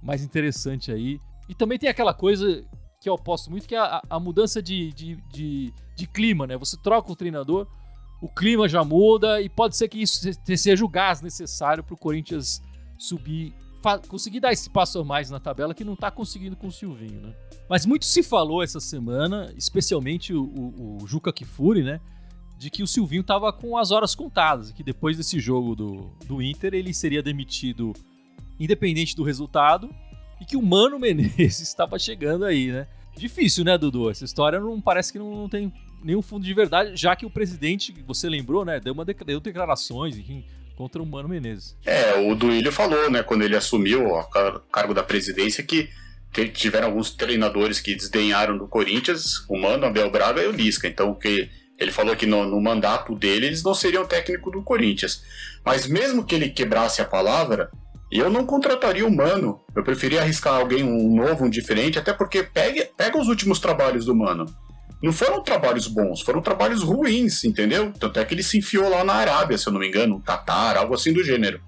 mais 0.02 0.22
interessante 0.22 0.90
aí. 0.90 1.20
E 1.48 1.54
também 1.54 1.78
tem 1.78 1.88
aquela 1.88 2.12
coisa 2.12 2.64
que 3.00 3.08
eu 3.08 3.14
aposto 3.14 3.50
muito, 3.50 3.66
que 3.66 3.74
é 3.74 3.78
a, 3.78 4.02
a 4.10 4.20
mudança 4.20 4.60
de, 4.60 4.92
de, 4.92 5.16
de, 5.32 5.72
de, 5.94 6.06
clima, 6.06 6.46
né? 6.46 6.56
Você 6.56 6.76
troca 6.76 7.12
o 7.12 7.16
treinador, 7.16 7.66
o 8.20 8.28
clima 8.28 8.68
já 8.68 8.82
muda 8.84 9.40
e 9.40 9.48
pode 9.48 9.76
ser 9.76 9.88
que 9.88 10.02
isso 10.02 10.28
seja 10.56 10.84
o 10.84 10.88
gás 10.88 11.20
necessário 11.20 11.84
para 11.84 11.94
o 11.94 11.98
Corinthians 11.98 12.60
subir, 12.98 13.54
conseguir 13.96 14.40
dar 14.40 14.52
esse 14.52 14.68
passo 14.68 14.98
a 14.98 15.04
mais 15.04 15.30
na 15.30 15.38
tabela 15.38 15.72
que 15.72 15.84
não 15.84 15.94
está 15.94 16.10
conseguindo 16.10 16.56
com 16.56 16.66
o 16.66 16.72
Silvinho, 16.72 17.22
né? 17.22 17.34
Mas 17.68 17.86
muito 17.86 18.04
se 18.04 18.22
falou 18.22 18.62
essa 18.62 18.80
semana, 18.80 19.52
especialmente 19.56 20.34
o, 20.34 20.42
o, 20.42 20.98
o 21.02 21.06
Juca 21.06 21.32
Kifuri, 21.32 21.82
né? 21.82 22.00
De 22.58 22.70
que 22.70 22.82
o 22.82 22.86
Silvinho 22.86 23.20
estava 23.20 23.52
com 23.52 23.78
as 23.78 23.92
horas 23.92 24.14
contadas, 24.14 24.72
que 24.72 24.82
depois 24.82 25.16
desse 25.16 25.38
jogo 25.38 25.76
do, 25.76 26.10
do 26.26 26.42
Inter 26.42 26.74
ele 26.74 26.92
seria 26.92 27.22
demitido 27.22 27.92
independente 28.58 29.14
do 29.14 29.22
resultado 29.22 29.88
e 30.40 30.44
que 30.44 30.56
o 30.56 30.62
Mano 30.62 30.98
Menezes 31.00 31.60
estava 31.60 31.98
chegando 31.98 32.44
aí, 32.44 32.72
né? 32.72 32.88
Difícil, 33.16 33.64
né, 33.64 33.78
Dudu? 33.78 34.10
Essa 34.10 34.24
história 34.24 34.60
não 34.60 34.80
parece 34.80 35.12
que 35.12 35.18
não, 35.18 35.30
não 35.30 35.48
tem 35.48 35.72
nenhum 36.02 36.22
fundo 36.22 36.44
de 36.44 36.54
verdade, 36.54 36.96
já 36.96 37.14
que 37.16 37.26
o 37.26 37.30
presidente, 37.30 37.92
você 38.06 38.28
lembrou, 38.28 38.64
né, 38.64 38.78
deu, 38.80 38.92
uma 38.92 39.04
deu 39.04 39.40
declarações 39.40 40.16
enfim, 40.16 40.44
contra 40.78 41.02
o 41.02 41.06
Mano 41.06 41.28
Menezes. 41.28 41.76
É, 41.84 42.14
o 42.14 42.36
Duílio 42.36 42.70
falou, 42.70 43.10
né, 43.10 43.20
quando 43.24 43.42
ele 43.42 43.56
assumiu 43.56 44.06
o 44.06 44.22
cargo 44.70 44.94
da 44.94 45.02
presidência, 45.02 45.64
que 45.64 45.90
tiveram 46.54 46.86
alguns 46.86 47.10
treinadores 47.10 47.80
que 47.80 47.96
desdenharam 47.96 48.56
do 48.56 48.68
Corinthians, 48.68 49.44
o 49.48 49.58
Mano, 49.58 49.86
Abel 49.86 50.08
Braga 50.08 50.40
e 50.40 50.46
o 50.46 50.52
Lisca. 50.52 50.86
Então, 50.86 51.12
que 51.14 51.50
ele 51.76 51.90
falou 51.90 52.14
que 52.14 52.26
no, 52.26 52.44
no 52.44 52.60
mandato 52.60 53.16
dele 53.16 53.46
eles 53.46 53.64
não 53.64 53.74
seriam 53.74 54.06
técnico 54.06 54.52
do 54.52 54.62
Corinthians. 54.62 55.20
Mas 55.64 55.88
mesmo 55.88 56.24
que 56.24 56.36
ele 56.36 56.48
quebrasse 56.48 57.02
a 57.02 57.04
palavra, 57.04 57.72
eu 58.08 58.30
não 58.30 58.46
contrataria 58.46 59.04
o 59.04 59.12
Mano. 59.12 59.60
Eu 59.74 59.82
preferia 59.82 60.20
arriscar 60.20 60.54
alguém 60.54 60.84
um 60.84 61.16
novo, 61.16 61.44
um 61.44 61.50
diferente, 61.50 61.98
até 61.98 62.12
porque 62.12 62.44
pega, 62.44 62.88
pega 62.96 63.18
os 63.18 63.26
últimos 63.26 63.58
trabalhos 63.58 64.04
do 64.04 64.14
Mano. 64.14 64.46
Não 65.02 65.12
foram 65.12 65.42
trabalhos 65.42 65.86
bons, 65.86 66.22
foram 66.22 66.40
trabalhos 66.40 66.82
ruins, 66.82 67.44
entendeu? 67.44 67.92
Tanto 67.98 68.18
é 68.18 68.24
que 68.24 68.34
ele 68.34 68.42
se 68.42 68.58
enfiou 68.58 68.88
lá 68.88 69.04
na 69.04 69.14
Arábia, 69.14 69.56
se 69.56 69.68
eu 69.68 69.72
não 69.72 69.80
me 69.80 69.88
engano, 69.88 70.20
Qatar, 70.20 70.76
algo 70.76 70.94
assim 70.94 71.12
do 71.12 71.22
gênero. 71.22 71.60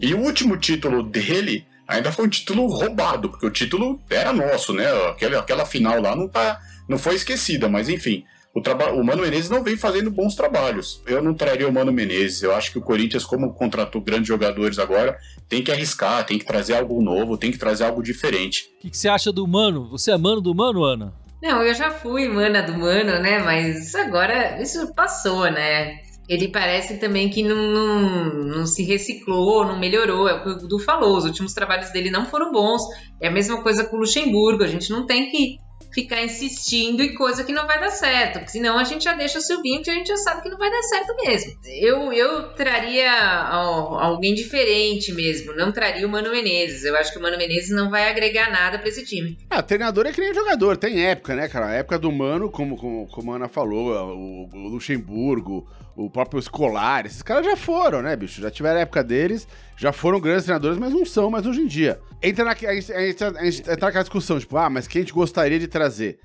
E 0.00 0.12
o 0.12 0.20
último 0.20 0.56
título 0.56 1.02
dele 1.02 1.66
ainda 1.88 2.12
foi 2.12 2.26
um 2.26 2.28
título 2.28 2.66
roubado, 2.66 3.30
porque 3.30 3.46
o 3.46 3.50
título 3.50 4.00
era 4.10 4.32
nosso, 4.32 4.72
né? 4.72 4.86
Aquela, 5.08 5.38
aquela 5.38 5.64
final 5.64 6.00
lá 6.00 6.14
não, 6.14 6.28
tá, 6.28 6.60
não 6.88 6.98
foi 6.98 7.14
esquecida, 7.14 7.68
mas 7.68 7.88
enfim 7.88 8.24
o, 8.54 9.00
o 9.00 9.04
Mano 9.04 9.22
Menezes 9.22 9.50
não 9.50 9.64
vem 9.64 9.76
fazendo 9.76 10.10
bons 10.10 10.36
trabalhos. 10.36 11.02
Eu 11.06 11.20
não 11.20 11.34
traria 11.34 11.68
o 11.68 11.72
Mano 11.72 11.92
Menezes. 11.92 12.42
Eu 12.42 12.54
acho 12.54 12.70
que 12.70 12.78
o 12.78 12.82
Corinthians, 12.82 13.24
como 13.24 13.52
contratou 13.52 14.00
grandes 14.00 14.28
jogadores 14.28 14.78
agora, 14.78 15.18
tem 15.48 15.62
que 15.62 15.72
arriscar, 15.72 16.24
tem 16.24 16.38
que 16.38 16.44
trazer 16.44 16.76
algo 16.76 17.02
novo, 17.02 17.36
tem 17.36 17.50
que 17.50 17.58
trazer 17.58 17.84
algo 17.84 18.02
diferente. 18.02 18.70
O 18.78 18.82
que, 18.82 18.90
que, 18.90 18.96
você 18.96 19.08
acha 19.08 19.32
do 19.32 19.46
Mano? 19.46 19.90
Você 19.90 20.12
é 20.12 20.16
mano 20.16 20.40
do 20.40 20.54
Mano, 20.54 20.84
Ana? 20.84 21.12
Não, 21.44 21.62
eu 21.62 21.74
já 21.74 21.90
fui 21.90 22.26
mana 22.26 22.62
do 22.62 22.72
Mano, 22.72 23.20
né? 23.20 23.38
Mas 23.38 23.94
agora 23.94 24.62
isso 24.62 24.94
passou, 24.94 25.42
né? 25.50 25.98
Ele 26.26 26.48
parece 26.48 26.96
também 26.96 27.28
que 27.28 27.42
não, 27.42 27.54
não, 27.54 28.34
não, 28.44 28.66
se 28.66 28.82
reciclou, 28.82 29.62
não 29.66 29.78
melhorou. 29.78 30.26
É 30.26 30.32
o 30.32 30.42
que 30.42 30.48
o 30.48 30.56
Dudu 30.56 30.78
falou, 30.78 31.18
os 31.18 31.26
últimos 31.26 31.52
trabalhos 31.52 31.90
dele 31.90 32.10
não 32.10 32.24
foram 32.24 32.50
bons. 32.50 32.80
É 33.20 33.28
a 33.28 33.30
mesma 33.30 33.62
coisa 33.62 33.84
com 33.84 33.96
o 33.96 33.98
Luxemburgo. 34.00 34.64
A 34.64 34.66
gente 34.66 34.90
não 34.90 35.04
tem 35.04 35.30
que 35.30 35.58
ficar 35.94 36.22
insistindo 36.22 37.02
em 37.02 37.14
coisa 37.14 37.44
que 37.44 37.52
não 37.52 37.66
vai 37.66 37.78
dar 37.78 37.90
certo, 37.90 38.40
porque 38.40 38.50
senão 38.50 38.78
a 38.78 38.84
gente 38.84 39.04
já 39.04 39.14
deixa 39.14 39.38
o 39.38 39.40
Silvinho 39.40 39.82
que 39.82 39.90
a 39.90 39.94
gente 39.94 40.08
já 40.08 40.16
sabe 40.16 40.42
que 40.42 40.48
não 40.48 40.58
vai 40.58 40.70
dar 40.70 40.82
certo 40.82 41.14
mesmo. 41.24 41.54
Eu, 41.64 42.12
eu 42.12 42.54
traria 42.54 43.10
alguém 43.48 44.34
diferente 44.34 45.12
mesmo, 45.12 45.54
não 45.54 45.70
traria 45.70 46.06
o 46.06 46.10
Mano 46.10 46.30
Menezes. 46.30 46.84
Eu 46.84 46.96
acho 46.96 47.12
que 47.12 47.18
o 47.18 47.22
Mano 47.22 47.38
Menezes 47.38 47.70
não 47.70 47.90
vai 47.90 48.08
agregar 48.08 48.50
nada 48.50 48.78
para 48.78 48.88
esse 48.88 49.04
time. 49.04 49.38
Ah, 49.48 49.62
treinador 49.62 50.06
é 50.06 50.12
que 50.12 50.20
nem 50.20 50.34
jogador, 50.34 50.76
tem 50.76 51.04
época, 51.04 51.34
né, 51.36 51.48
cara? 51.48 51.66
A 51.68 51.74
época 51.74 51.98
do 51.98 52.10
Mano, 52.10 52.50
como, 52.50 52.76
como, 52.76 53.06
como 53.06 53.32
a 53.32 53.36
Ana 53.36 53.48
falou, 53.48 53.90
o, 54.14 54.48
o 54.52 54.68
Luxemburgo, 54.68 55.66
o 55.96 56.10
próprio 56.10 56.40
Escolar, 56.40 57.06
esses 57.06 57.22
caras 57.22 57.44
já 57.46 57.56
foram, 57.56 58.02
né, 58.02 58.16
bicho? 58.16 58.40
Já 58.40 58.50
tiveram 58.50 58.78
a 58.78 58.82
época 58.82 59.04
deles, 59.04 59.46
já 59.76 59.92
foram 59.92 60.20
grandes 60.20 60.44
treinadores, 60.44 60.78
mas 60.78 60.92
não 60.92 61.06
são 61.06 61.30
mais 61.30 61.46
hoje 61.46 61.60
em 61.60 61.66
dia. 61.66 62.00
Entra, 62.22 62.44
na, 62.44 62.50
a, 62.50 62.54
gente, 62.54 62.92
a, 62.92 63.06
gente, 63.06 63.24
a 63.24 63.44
gente 63.44 63.60
entra 63.60 63.86
naquela 63.86 64.02
discussão, 64.02 64.38
tipo, 64.40 64.56
ah, 64.56 64.68
mas 64.68 64.88
quem 64.88 65.00
a 65.00 65.02
gente 65.02 65.12
gostaria 65.12 65.58
de 65.58 65.68
trazer? 65.68 66.18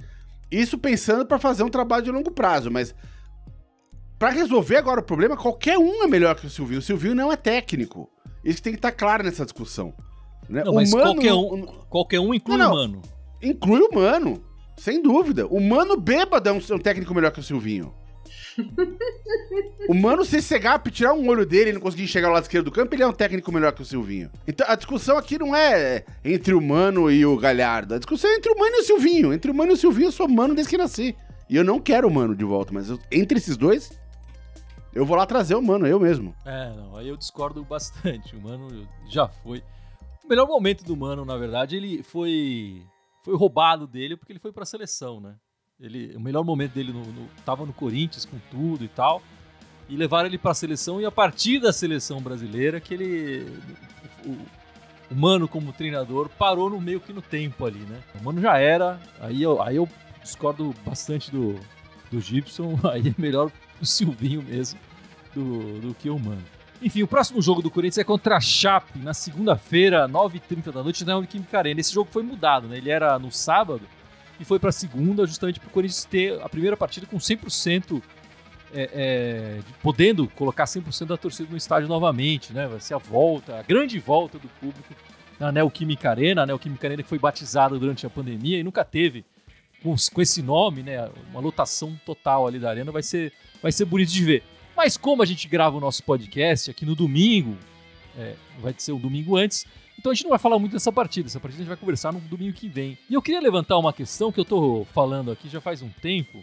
Isso 0.52 0.78
pensando 0.78 1.26
para 1.26 1.38
fazer 1.38 1.64
um 1.64 1.70
trabalho 1.70 2.04
de 2.04 2.12
longo 2.12 2.32
prazo, 2.32 2.72
mas 2.72 2.96
para 4.18 4.30
resolver 4.30 4.78
agora 4.78 5.02
o 5.02 5.04
problema, 5.04 5.38
qualquer 5.38 5.78
um 5.78 6.04
é 6.04 6.08
melhor 6.08 6.36
que 6.36 6.48
o 6.48 6.50
Silvinho. 6.50 6.80
O 6.80 6.84
Silvinho 6.84 7.14
não 7.14 7.32
é 7.32 7.36
técnico. 7.36 8.10
Isso 8.44 8.64
tem 8.64 8.74
que 8.74 8.80
estar 8.80 8.92
tá 8.92 8.98
claro 8.98 9.24
nessa 9.24 9.44
discussão. 9.44 9.94
Né? 10.50 10.64
Não, 10.64 10.74
mas 10.74 10.90
Mano, 10.90 11.14
qualquer, 11.14 11.34
um, 11.34 11.66
qualquer 11.90 12.20
um 12.20 12.34
inclui 12.34 12.58
não, 12.58 12.72
o 12.72 12.76
Mano. 12.76 13.02
Inclui 13.42 13.82
o 13.82 13.94
Mano, 13.94 14.44
sem 14.76 15.02
dúvida. 15.02 15.46
O 15.46 15.62
Mano 15.62 15.96
bêbado 15.96 16.50
é 16.50 16.52
um, 16.52 16.58
um 16.58 16.80
técnico 16.80 17.14
melhor 17.14 17.32
que 17.32 17.40
o 17.40 17.44
Silvinho 17.44 17.94
o 19.88 19.94
Mano, 19.94 20.24
se 20.26 20.42
cegar, 20.42 20.82
tirar 20.92 21.14
um 21.14 21.28
olho 21.28 21.46
dele 21.46 21.70
e 21.70 21.74
não 21.74 21.82
conseguir 21.82 22.08
chegar 22.08 22.28
ao 22.28 22.34
lado 22.34 22.44
esquerdo 22.44 22.66
do 22.66 22.72
campo, 22.72 22.94
ele 22.94 23.04
é 23.04 23.08
um 23.08 23.14
técnico 23.14 23.52
melhor 23.52 23.72
que 23.72 23.82
o 23.82 23.86
Silvinho. 23.86 24.30
Então 24.48 24.66
a 24.70 24.76
discussão 24.76 25.18
aqui 25.18 25.38
não 25.38 25.56
é 25.56 26.06
entre 26.24 26.54
o 26.54 26.62
Mano 26.62 27.10
e 27.12 27.26
o 27.26 27.38
Galhardo. 27.38 27.96
A 27.96 27.98
discussão 27.98 28.30
é 28.30 28.36
entre 28.36 28.52
o 28.52 28.58
Mano 28.58 28.76
e 28.76 28.80
o 28.80 28.84
Silvinho. 28.84 29.34
Entre 29.34 29.52
o 29.52 29.54
Mano 29.54 29.72
e 29.72 29.76
o 29.76 29.78
Silvinho, 29.78 30.08
eu 30.08 30.12
sou 30.12 30.28
Mano 30.28 30.54
desde 30.54 30.70
que 30.70 30.78
nasci. 30.78 31.16
E 31.50 31.56
eu 31.56 31.64
não 31.64 31.80
quero 31.80 32.08
o 32.08 32.12
Mano 32.12 32.36
de 32.36 32.46
volta, 32.46 32.72
mas 32.74 32.90
eu, 32.90 33.00
entre 33.12 33.38
esses 33.38 33.58
dois, 33.58 33.92
eu 34.94 35.06
vou 35.06 35.18
lá 35.18 35.26
trazer 35.26 35.56
o 35.56 35.62
Mano, 35.62 35.88
eu 35.88 36.00
mesmo. 36.00 36.36
É, 36.46 36.74
não, 36.76 36.96
aí 36.96 37.08
eu 37.08 37.18
discordo 37.18 37.64
bastante. 37.64 38.36
O 38.36 38.42
Mano 38.42 38.88
já 39.10 39.28
foi. 39.28 39.64
melhor 40.28 40.48
momento 40.48 40.84
do 40.84 40.96
Mano, 40.96 41.26
na 41.26 41.38
verdade, 41.38 41.76
ele 41.76 42.04
foi 42.04 42.84
foi 43.24 43.36
roubado 43.36 43.86
dele 43.86 44.16
porque 44.16 44.32
ele 44.32 44.40
foi 44.40 44.52
para 44.52 44.64
a 44.64 44.66
seleção, 44.66 45.20
né? 45.20 45.36
Ele, 45.82 46.14
o 46.16 46.20
melhor 46.20 46.44
momento 46.44 46.74
dele 46.74 46.92
no, 46.92 47.06
no, 47.06 47.30
tava 47.46 47.66
no 47.66 47.72
Corinthians 47.72 48.26
com 48.26 48.38
tudo 48.52 48.84
e 48.84 48.88
tal. 48.90 49.22
E 49.88 49.96
levaram 49.96 50.28
ele 50.28 50.38
para 50.38 50.52
a 50.52 50.56
seleção 50.56 51.00
e 51.00 51.06
a 51.06 51.12
partir 51.12 51.60
da 51.60 51.72
seleção 51.72 52.22
brasileira 52.22 52.80
que 52.80 52.94
ele 52.94 53.48
o, 54.26 54.38
o 55.10 55.16
Mano 55.16 55.48
como 55.48 55.74
treinador 55.74 56.30
parou 56.38 56.70
no 56.70 56.80
meio 56.80 57.00
que 57.00 57.14
no 57.14 57.22
tempo 57.22 57.66
ali, 57.66 57.80
né? 57.80 58.00
O 58.20 58.24
Mano 58.24 58.42
já 58.42 58.58
era, 58.58 59.00
aí 59.20 59.42
eu, 59.42 59.62
aí 59.62 59.78
eu 59.78 59.90
discordo 60.22 60.76
bastante 60.86 61.32
do, 61.32 61.60
do 62.12 62.20
Gibson, 62.20 62.78
aí 62.92 63.08
é 63.08 63.22
melhor 63.22 63.52
o 63.82 63.86
Silvinho 63.86 64.44
mesmo 64.44 64.80
do, 65.34 65.80
do 65.80 65.94
que 65.96 66.10
o 66.10 66.20
Mano. 66.20 66.44
Enfim, 66.82 67.04
o 67.04 67.08
próximo 67.08 67.42
jogo 67.42 67.62
do 67.62 67.72
Corinthians 67.72 67.98
é 67.98 68.04
contra 68.04 68.38
a 68.38 68.42
Chape, 68.42 69.00
na 69.00 69.14
segunda-feira, 69.14 70.08
9h30 70.08 70.72
da 70.72 70.84
noite, 70.84 71.04
na 71.04 71.14
Neoquímica 71.14 71.58
Arena. 71.58 71.80
Esse 71.80 71.94
jogo 71.94 72.10
foi 72.12 72.22
mudado, 72.22 72.68
né? 72.68 72.78
Ele 72.78 72.90
era 72.90 73.18
no 73.18 73.32
sábado 73.32 73.82
e 74.40 74.46
foi 74.46 74.60
para 74.60 74.72
segunda, 74.72 75.26
justamente 75.26 75.60
para 75.60 75.68
o 75.68 75.72
Corinthians 75.72 76.06
ter 76.06 76.42
a 76.42 76.48
primeira 76.48 76.78
partida 76.78 77.06
com 77.06 77.18
100%, 77.18 78.02
é, 78.74 78.90
é, 78.94 79.60
podendo 79.82 80.28
colocar 80.30 80.66
100% 80.66 81.08
da 81.08 81.18
torcida 81.18 81.50
no 81.50 81.58
estádio 81.58 81.90
novamente, 81.90 82.54
né? 82.54 82.68
Vai 82.68 82.80
ser 82.80 82.94
a 82.94 82.98
volta, 82.98 83.60
a 83.60 83.64
grande 83.64 84.00
volta 84.00 84.38
do 84.38 84.48
público 84.48 84.94
na 85.40 85.52
Neoquímica 85.52 86.10
Arena. 86.10 86.44
A 86.44 86.46
Neoquímica 86.46 86.88
Arena 86.88 87.02
que 87.02 87.10
foi 87.10 87.20
batizada 87.20 87.78
durante 87.78 88.06
a 88.06 88.10
pandemia 88.10 88.60
e 88.60 88.64
nunca 88.64 88.86
teve 88.86 89.26
com, 89.82 89.96
com 90.14 90.22
esse 90.22 90.42
nome, 90.42 90.84
né? 90.84 91.10
Uma 91.32 91.40
lotação 91.40 92.00
total 92.06 92.48
ali 92.48 92.60
da 92.60 92.70
arena. 92.70 92.92
Vai 92.92 93.04
ser, 93.04 93.34
vai 93.62 93.72
ser 93.72 93.86
bonito 93.86 94.12
de 94.12 94.24
ver. 94.24 94.44
Mas 94.76 94.96
como 94.98 95.22
a 95.22 95.26
gente 95.26 95.48
grava 95.48 95.78
o 95.78 95.80
nosso 95.80 96.04
podcast 96.04 96.70
aqui 96.70 96.86
no 96.86 96.96
domingo, 96.96 97.58
é, 98.18 98.36
vai 98.62 98.74
ser 98.78 98.92
um 98.92 99.00
domingo 99.00 99.36
antes, 99.36 99.66
então 100.00 100.14
a 100.14 100.16
gente 100.16 100.24
não 100.24 100.30
vai 100.30 100.40
falar 100.40 100.58
muito 100.58 100.72
dessa 100.72 100.94
partida. 100.94 101.28
Essa 101.28 101.42
partida 101.42 101.62
a 101.62 101.64
gente 101.66 101.68
vai 101.68 101.78
conversar 101.78 102.14
no 102.14 102.22
domingo 102.22 102.54
que 102.54 102.70
vem. 102.70 102.98
E 103.10 103.14
eu 103.14 103.22
queria 103.22 103.42
levantar 103.42 103.78
uma 103.78 103.92
questão 103.92 104.32
que 104.32 104.40
eu 104.40 104.46
tô 104.46 104.88
falando 104.94 105.30
aqui 105.30 105.50
já 105.50 105.60
faz 105.60 105.82
um 105.82 105.90
tempo 105.90 106.42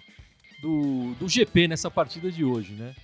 do, 0.60 1.14
do 1.18 1.26
GP 1.26 1.66
nessa 1.66 1.90
partida 1.90 2.30
de 2.30 2.44
hoje, 2.44 2.74
né? 2.74 2.94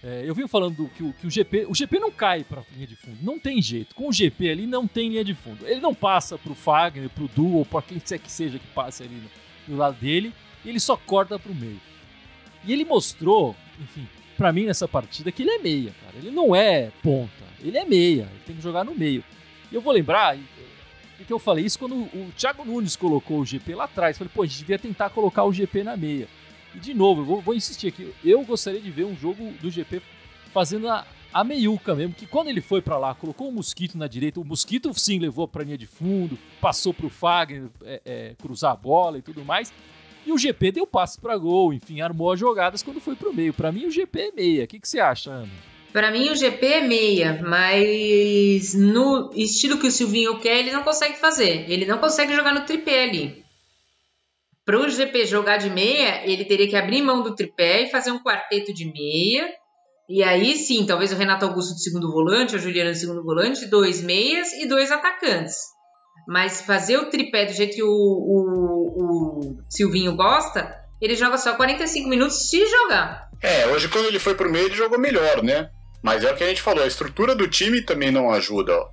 É, 0.00 0.22
eu 0.24 0.36
venho 0.36 0.46
falando 0.46 0.76
do, 0.76 0.88
que, 0.88 1.02
o, 1.02 1.12
que 1.12 1.26
o 1.26 1.30
GP. 1.30 1.66
O 1.68 1.74
GP 1.74 1.98
não 1.98 2.12
cai 2.12 2.44
pra 2.44 2.62
linha 2.72 2.86
de 2.86 2.94
fundo. 2.94 3.18
Não 3.20 3.40
tem 3.40 3.60
jeito. 3.60 3.92
Com 3.96 4.08
o 4.08 4.12
GP 4.12 4.48
ali 4.48 4.66
não 4.68 4.86
tem 4.86 5.08
linha 5.08 5.24
de 5.24 5.34
fundo. 5.34 5.66
Ele 5.66 5.80
não 5.80 5.92
passa 5.92 6.38
pro 6.38 6.54
Fagner, 6.54 7.10
pro 7.10 7.26
Du 7.26 7.56
ou 7.56 7.66
pra 7.66 7.82
quem 7.82 7.98
quer 7.98 8.20
que 8.20 8.30
seja 8.30 8.56
que 8.56 8.66
passe 8.68 9.02
ali 9.02 9.20
no 9.66 9.76
lado 9.76 9.98
dele. 9.98 10.32
Ele 10.64 10.78
só 10.78 10.96
corta 10.96 11.40
pro 11.40 11.52
meio. 11.52 11.80
E 12.64 12.72
ele 12.72 12.84
mostrou, 12.84 13.56
enfim, 13.80 14.06
para 14.36 14.52
mim 14.52 14.66
nessa 14.66 14.86
partida 14.86 15.32
que 15.32 15.42
ele 15.42 15.50
é 15.50 15.58
meia, 15.58 15.92
cara. 16.04 16.16
Ele 16.16 16.30
não 16.30 16.54
é 16.54 16.92
ponta, 17.02 17.44
ele 17.60 17.76
é 17.76 17.84
meia, 17.84 18.28
ele 18.30 18.42
tem 18.46 18.56
que 18.56 18.62
jogar 18.62 18.84
no 18.84 18.94
meio. 18.94 19.24
E 19.70 19.74
eu 19.74 19.80
vou 19.80 19.92
lembrar 19.92 20.36
que 21.28 21.32
eu 21.32 21.38
falei 21.38 21.64
isso 21.64 21.78
quando 21.78 21.94
o 21.94 22.32
Thiago 22.36 22.64
Nunes 22.64 22.96
colocou 22.96 23.40
o 23.40 23.44
GP 23.44 23.74
lá 23.74 23.84
atrás. 23.84 24.16
Falei, 24.16 24.32
pô, 24.34 24.42
a 24.42 24.46
gente 24.46 24.58
devia 24.58 24.78
tentar 24.78 25.10
colocar 25.10 25.44
o 25.44 25.52
GP 25.52 25.84
na 25.84 25.96
meia. 25.96 26.26
E 26.74 26.78
de 26.78 26.94
novo, 26.94 27.20
eu 27.20 27.24
vou, 27.24 27.40
vou 27.40 27.54
insistir 27.54 27.88
aqui, 27.88 28.12
eu 28.24 28.42
gostaria 28.44 28.80
de 28.80 28.90
ver 28.90 29.04
um 29.04 29.16
jogo 29.16 29.52
do 29.60 29.70
GP 29.70 30.00
fazendo 30.52 30.88
a, 30.88 31.06
a 31.32 31.44
meiuca 31.44 31.94
mesmo, 31.94 32.14
que 32.14 32.26
quando 32.26 32.48
ele 32.48 32.60
foi 32.60 32.80
para 32.80 32.98
lá, 32.98 33.14
colocou 33.14 33.48
o 33.48 33.52
Mosquito 33.52 33.96
na 33.96 34.06
direita, 34.06 34.40
o 34.40 34.44
Mosquito 34.44 34.92
sim 34.98 35.18
levou 35.18 35.46
pra 35.46 35.64
linha 35.64 35.78
de 35.78 35.86
fundo, 35.86 36.38
passou 36.60 36.94
pro 36.94 37.08
Fagner 37.08 37.68
é, 37.84 38.00
é, 38.04 38.34
cruzar 38.40 38.72
a 38.72 38.76
bola 38.76 39.18
e 39.18 39.22
tudo 39.22 39.44
mais. 39.44 39.72
E 40.26 40.32
o 40.32 40.38
GP 40.38 40.72
deu 40.72 40.86
passe 40.86 41.18
para 41.18 41.36
gol, 41.36 41.72
enfim, 41.72 42.00
armou 42.00 42.32
as 42.32 42.40
jogadas 42.40 42.82
quando 42.82 43.00
foi 43.00 43.16
pro 43.16 43.32
meio. 43.32 43.54
Para 43.54 43.72
mim, 43.72 43.86
o 43.86 43.90
GP 43.90 44.20
é 44.20 44.32
meia. 44.32 44.64
O 44.64 44.66
que, 44.66 44.78
que 44.78 44.88
você 44.88 45.00
acha, 45.00 45.30
Ana? 45.30 45.52
Para 45.92 46.10
mim, 46.10 46.30
o 46.30 46.36
GP 46.36 46.66
é 46.66 46.80
meia, 46.82 47.40
mas 47.42 48.74
no 48.74 49.30
estilo 49.34 49.78
que 49.78 49.86
o 49.86 49.90
Silvinho 49.90 50.38
quer, 50.38 50.58
ele 50.58 50.72
não 50.72 50.82
consegue 50.82 51.16
fazer. 51.16 51.64
Ele 51.70 51.86
não 51.86 51.98
consegue 51.98 52.34
jogar 52.34 52.52
no 52.52 52.66
tripé 52.66 53.04
ali. 53.04 53.44
Para 54.66 54.78
o 54.78 54.88
GP 54.88 55.24
jogar 55.24 55.56
de 55.56 55.70
meia, 55.70 56.30
ele 56.30 56.44
teria 56.44 56.68
que 56.68 56.76
abrir 56.76 57.00
mão 57.00 57.22
do 57.22 57.34
tripé 57.34 57.84
e 57.84 57.90
fazer 57.90 58.10
um 58.10 58.22
quarteto 58.22 58.72
de 58.74 58.84
meia. 58.84 59.48
E 60.06 60.22
aí 60.22 60.56
sim, 60.56 60.84
talvez 60.84 61.10
o 61.10 61.16
Renato 61.16 61.46
Augusto 61.46 61.74
de 61.74 61.82
segundo 61.82 62.12
volante, 62.12 62.54
o 62.54 62.58
Juliano 62.58 62.92
de 62.92 62.98
segundo 62.98 63.22
volante, 63.22 63.64
dois 63.66 64.02
meias 64.02 64.52
e 64.52 64.66
dois 64.68 64.90
atacantes. 64.90 65.56
Mas 66.26 66.60
fazer 66.60 66.98
o 66.98 67.06
tripé 67.06 67.46
do 67.46 67.54
jeito 67.54 67.76
que 67.76 67.82
o, 67.82 67.88
o, 67.88 68.98
o 68.98 69.58
Silvinho 69.70 70.14
gosta, 70.14 70.70
ele 71.00 71.16
joga 71.16 71.38
só 71.38 71.54
45 71.56 72.06
minutos 72.06 72.50
se 72.50 72.66
jogar. 72.66 73.30
É, 73.40 73.68
hoje 73.68 73.88
quando 73.88 74.06
ele 74.06 74.18
foi 74.18 74.34
pro 74.34 74.50
meio, 74.50 74.66
ele 74.66 74.74
jogou 74.74 74.98
melhor, 74.98 75.42
né? 75.42 75.70
Mas 76.02 76.24
é 76.24 76.30
o 76.30 76.36
que 76.36 76.44
a 76.44 76.48
gente 76.48 76.62
falou, 76.62 76.84
a 76.84 76.86
estrutura 76.86 77.34
do 77.34 77.48
time 77.48 77.82
também 77.82 78.10
não 78.10 78.30
ajuda 78.30 78.72
ó, 78.72 78.88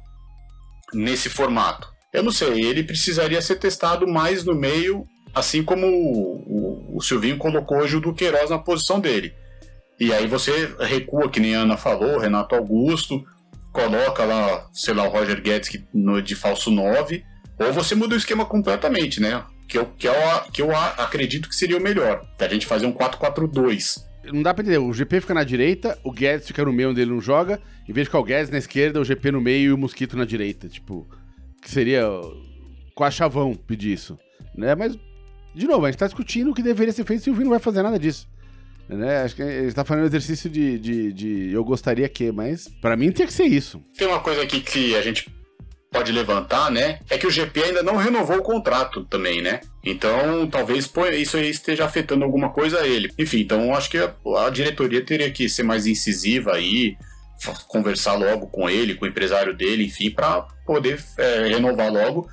nesse 0.94 1.30
formato. 1.30 1.88
Eu 2.12 2.24
não 2.24 2.32
sei, 2.32 2.64
ele 2.64 2.84
precisaria 2.84 3.42
ser 3.42 3.56
testado 3.58 4.08
mais 4.08 4.44
no 4.44 4.56
meio, 4.56 5.06
assim 5.34 5.64
como 5.64 5.86
o, 5.88 6.94
o, 6.94 6.98
o 6.98 7.02
Silvinho 7.02 7.38
colocou 7.38 7.78
hoje 7.78 7.98
o 7.98 8.02
Duqueiroz 8.02 8.50
na 8.50 8.58
posição 8.58 9.00
dele. 9.00 9.34
E 10.00 10.14
aí 10.14 10.28
você 10.28 10.74
recua, 10.80 11.30
que 11.30 11.40
nem 11.40 11.56
a 11.56 11.62
Ana 11.62 11.78
falou, 11.78 12.20
Renato 12.20 12.56
Augusto, 12.56 13.24
coloca 13.72 14.24
lá, 14.24 14.68
sei 14.74 14.94
lá, 14.94 15.04
o 15.04 15.10
Roger 15.10 15.42
Guedes 15.42 15.70
que, 15.70 15.86
no, 15.94 16.22
de 16.22 16.36
falso 16.36 16.72
9, 16.72 17.24
ou 17.60 17.74
você 17.74 17.96
muda 17.96 18.16
o 18.16 18.18
esquema 18.18 18.46
completamente, 18.46 19.22
né? 19.22 19.44
Que 19.68 19.78
eu, 19.78 19.86
que 19.98 20.08
eu, 20.08 20.14
que 20.54 20.62
eu 20.62 20.76
acredito 20.76 21.50
que 21.50 21.56
seria 21.56 21.78
o 21.78 21.82
melhor, 21.82 22.26
da 22.38 22.48
gente 22.48 22.66
fazer 22.66 22.86
um 22.86 22.94
4-4-2. 22.94 24.04
Não 24.32 24.42
dá 24.42 24.54
pra 24.54 24.64
entender, 24.64 24.78
o 24.78 24.94
GP 24.94 25.22
fica 25.22 25.34
na 25.34 25.44
direita, 25.44 25.98
o 26.04 26.12
Guedes 26.12 26.48
fica 26.48 26.64
no 26.64 26.74
meio 26.74 26.92
onde 26.92 27.02
ele 27.02 27.12
não 27.12 27.22
joga, 27.22 27.62
em 27.88 27.94
vez 27.94 28.06
de 28.06 28.10
ficar 28.10 28.20
o 28.20 28.24
Guedes 28.24 28.50
na 28.50 28.58
esquerda, 28.58 29.00
o 29.00 29.06
GP 29.06 29.32
no 29.32 29.42
meio 29.42 29.70
e 29.70 29.74
o 29.74 29.78
Mosquito 29.78 30.18
na 30.18 30.26
direita. 30.26 30.68
Tipo, 30.68 31.08
que 31.62 31.70
seria 31.70 32.04
com 32.94 33.04
a 33.04 33.12
chavão 33.12 33.54
pedir 33.54 33.94
isso. 33.94 34.18
Né? 34.56 34.74
Mas, 34.76 34.98
de 35.54 35.68
novo, 35.68 35.86
a 35.86 35.92
gente 35.92 36.00
tá 36.00 36.06
discutindo 36.06 36.52
o 36.52 36.54
que 36.54 36.64
deveria 36.64 36.94
ser 36.94 37.04
feito 37.04 37.20
e 37.20 37.22
o 37.22 37.24
Silvio 37.24 37.44
não 37.44 37.52
vai 37.52 37.60
fazer 37.60 37.82
nada 37.82 38.00
disso. 38.00 38.28
Né? 38.88 39.24
Acho 39.24 39.36
que 39.36 39.42
ele 39.42 39.68
está 39.68 39.84
fazendo 39.84 40.04
um 40.04 40.08
exercício 40.08 40.50
de, 40.50 40.78
de, 40.78 41.14
de, 41.14 41.52
eu 41.52 41.64
gostaria 41.64 42.08
que, 42.08 42.32
mas 42.32 42.68
para 42.68 42.96
mim 42.96 43.12
tem 43.12 43.26
que 43.26 43.34
ser 43.34 43.46
isso. 43.46 43.82
Tem 43.98 44.08
uma 44.08 44.20
coisa 44.20 44.44
aqui 44.44 44.62
que 44.62 44.96
a 44.96 45.02
gente 45.02 45.30
pode 45.92 46.12
levantar, 46.12 46.70
né? 46.70 47.00
É 47.10 47.18
que 47.18 47.28
o 47.28 47.32
GP 47.32 47.64
ainda 47.64 47.84
não 47.84 47.96
renovou 47.96 48.38
o 48.38 48.44
contrato 48.44 49.06
também, 49.06 49.42
né? 49.42 49.62
Então, 49.84 50.48
talvez 50.48 50.92
isso 51.20 51.38
aí 51.38 51.50
esteja 51.50 51.86
afetando 51.86 52.24
alguma 52.24 52.50
coisa 52.50 52.82
a 52.82 52.88
ele. 52.88 53.12
Enfim, 53.18 53.40
então 53.40 53.74
acho 53.74 53.90
que 53.90 53.98
a, 53.98 54.50
diretoria 54.50 55.04
teria 55.04 55.32
que 55.32 55.48
ser 55.48 55.64
mais 55.64 55.86
incisiva 55.86 56.54
aí, 56.54 56.98
conversar 57.68 58.14
logo 58.14 58.48
com 58.48 58.70
ele, 58.70 58.96
com 58.96 59.06
o 59.06 59.08
empresário 59.08 59.56
dele, 59.56 59.86
enfim, 59.86 60.10
para 60.10 60.42
poder 60.66 61.00
é, 61.18 61.48
renovar 61.48 61.92
logo 61.92 62.28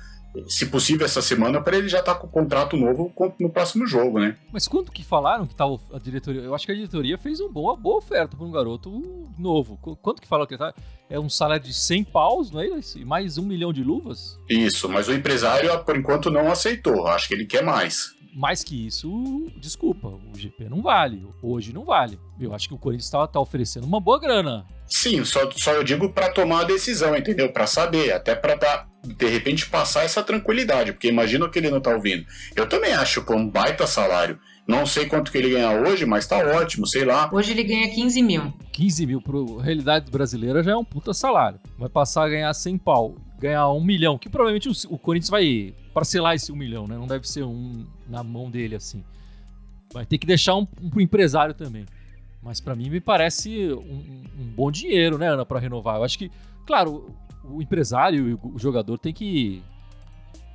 se 0.47 0.65
possível, 0.65 1.05
essa 1.05 1.21
semana, 1.21 1.61
para 1.61 1.77
ele 1.77 1.87
já 1.87 1.99
estar 1.99 2.15
tá 2.15 2.19
com 2.19 2.27
o 2.27 2.29
contrato 2.29 2.75
novo 2.75 3.13
no 3.39 3.49
próximo 3.49 3.85
jogo, 3.85 4.19
né? 4.19 4.37
Mas 4.51 4.67
quanto 4.67 4.91
que 4.91 5.03
falaram 5.03 5.45
que 5.45 5.55
tá 5.55 5.65
a 5.65 5.99
diretoria? 5.99 6.41
Eu 6.41 6.55
acho 6.55 6.65
que 6.65 6.71
a 6.71 6.75
diretoria 6.75 7.17
fez 7.17 7.39
uma 7.39 7.49
boa, 7.49 7.75
boa 7.75 7.97
oferta 7.97 8.35
para 8.35 8.45
um 8.45 8.51
garoto 8.51 9.29
novo. 9.37 9.77
Quanto 10.01 10.21
que 10.21 10.27
falaram 10.27 10.47
que 10.47 10.57
tá? 10.57 10.73
É 11.09 11.19
um 11.19 11.29
salário 11.29 11.63
de 11.63 11.73
100 11.73 12.05
paus, 12.05 12.51
não 12.51 12.61
é 12.61 12.67
isso? 12.67 12.97
E 12.97 13.05
mais 13.05 13.37
um 13.37 13.45
milhão 13.45 13.71
de 13.71 13.83
luvas? 13.83 14.39
Isso, 14.49 14.89
mas 14.89 15.07
o 15.07 15.13
empresário, 15.13 15.83
por 15.83 15.95
enquanto, 15.95 16.31
não 16.31 16.51
aceitou. 16.51 17.07
Acho 17.07 17.27
que 17.27 17.33
ele 17.35 17.45
quer 17.45 17.63
mais. 17.63 18.13
Mais 18.35 18.63
que 18.63 18.87
isso, 18.87 19.51
desculpa, 19.57 20.07
o 20.07 20.35
GP 20.35 20.67
não 20.67 20.81
vale. 20.81 21.23
Hoje 21.41 21.71
não 21.71 21.85
vale. 21.85 22.19
Eu 22.39 22.53
acho 22.55 22.67
que 22.67 22.73
o 22.73 22.79
Corinthians 22.79 23.05
está 23.05 23.27
tá 23.27 23.39
oferecendo 23.39 23.85
uma 23.85 23.99
boa 23.99 24.19
grana. 24.19 24.65
Sim, 24.87 25.23
só, 25.23 25.49
só 25.51 25.73
eu 25.73 25.83
digo 25.83 26.09
para 26.09 26.31
tomar 26.31 26.61
a 26.61 26.63
decisão, 26.63 27.15
entendeu? 27.15 27.51
Para 27.51 27.67
saber, 27.67 28.11
até 28.11 28.33
para 28.33 28.55
dar 28.55 28.92
de 29.03 29.27
repente 29.27 29.65
passar 29.67 30.03
essa 30.03 30.23
tranquilidade, 30.23 30.93
porque 30.93 31.09
imagina 31.09 31.49
que 31.49 31.59
ele 31.59 31.69
não 31.69 31.81
tá 31.81 31.93
ouvindo. 31.93 32.25
Eu 32.55 32.67
também 32.67 32.93
acho 32.93 33.23
pô, 33.23 33.35
um 33.35 33.49
baita 33.49 33.85
salário. 33.85 34.39
Não 34.65 34.85
sei 34.85 35.05
quanto 35.07 35.29
que 35.29 35.37
ele 35.37 35.49
ganha 35.49 35.71
hoje, 35.71 36.05
mas 36.05 36.25
tá 36.25 36.37
ótimo, 36.37 36.87
sei 36.87 37.03
lá. 37.03 37.29
Hoje 37.33 37.51
ele 37.51 37.63
ganha 37.63 37.89
15 37.89 38.21
mil. 38.21 38.53
15 38.71 39.05
mil 39.05 39.21
pro 39.21 39.57
realidade 39.57 40.09
brasileira 40.09 40.63
já 40.63 40.71
é 40.71 40.75
um 40.75 40.85
puta 40.85 41.13
salário. 41.13 41.59
Vai 41.77 41.89
passar 41.89 42.23
a 42.23 42.29
ganhar 42.29 42.53
100 42.53 42.77
pau, 42.77 43.15
ganhar 43.37 43.69
um 43.71 43.83
milhão, 43.83 44.17
que 44.17 44.29
provavelmente 44.29 44.69
o, 44.69 44.93
o 44.93 44.97
Corinthians 44.97 45.29
vai 45.29 45.73
parcelar 45.93 46.35
esse 46.35 46.49
um 46.49 46.55
milhão, 46.55 46.87
né? 46.87 46.95
Não 46.95 47.07
deve 47.07 47.27
ser 47.27 47.43
um 47.43 47.85
na 48.07 48.23
mão 48.23 48.49
dele 48.49 48.75
assim. 48.75 49.03
Vai 49.93 50.05
ter 50.05 50.17
que 50.17 50.25
deixar 50.25 50.55
um, 50.55 50.65
um 50.81 50.89
pro 50.89 51.01
empresário 51.01 51.53
também. 51.53 51.85
Mas 52.41 52.59
para 52.59 52.75
mim 52.75 52.89
me 52.89 52.99
parece 52.99 53.71
um, 53.73 54.25
um, 54.39 54.43
bom 54.55 54.71
dinheiro, 54.71 55.17
né, 55.17 55.29
Ana, 55.29 55.45
para 55.45 55.59
renovar. 55.59 55.97
Eu 55.97 56.03
acho 56.03 56.17
que, 56.17 56.31
claro, 56.65 57.13
o 57.43 57.61
empresário 57.61 58.29
e 58.29 58.33
o 58.33 58.57
jogador 58.57 58.97
tem 58.97 59.13
que 59.13 59.63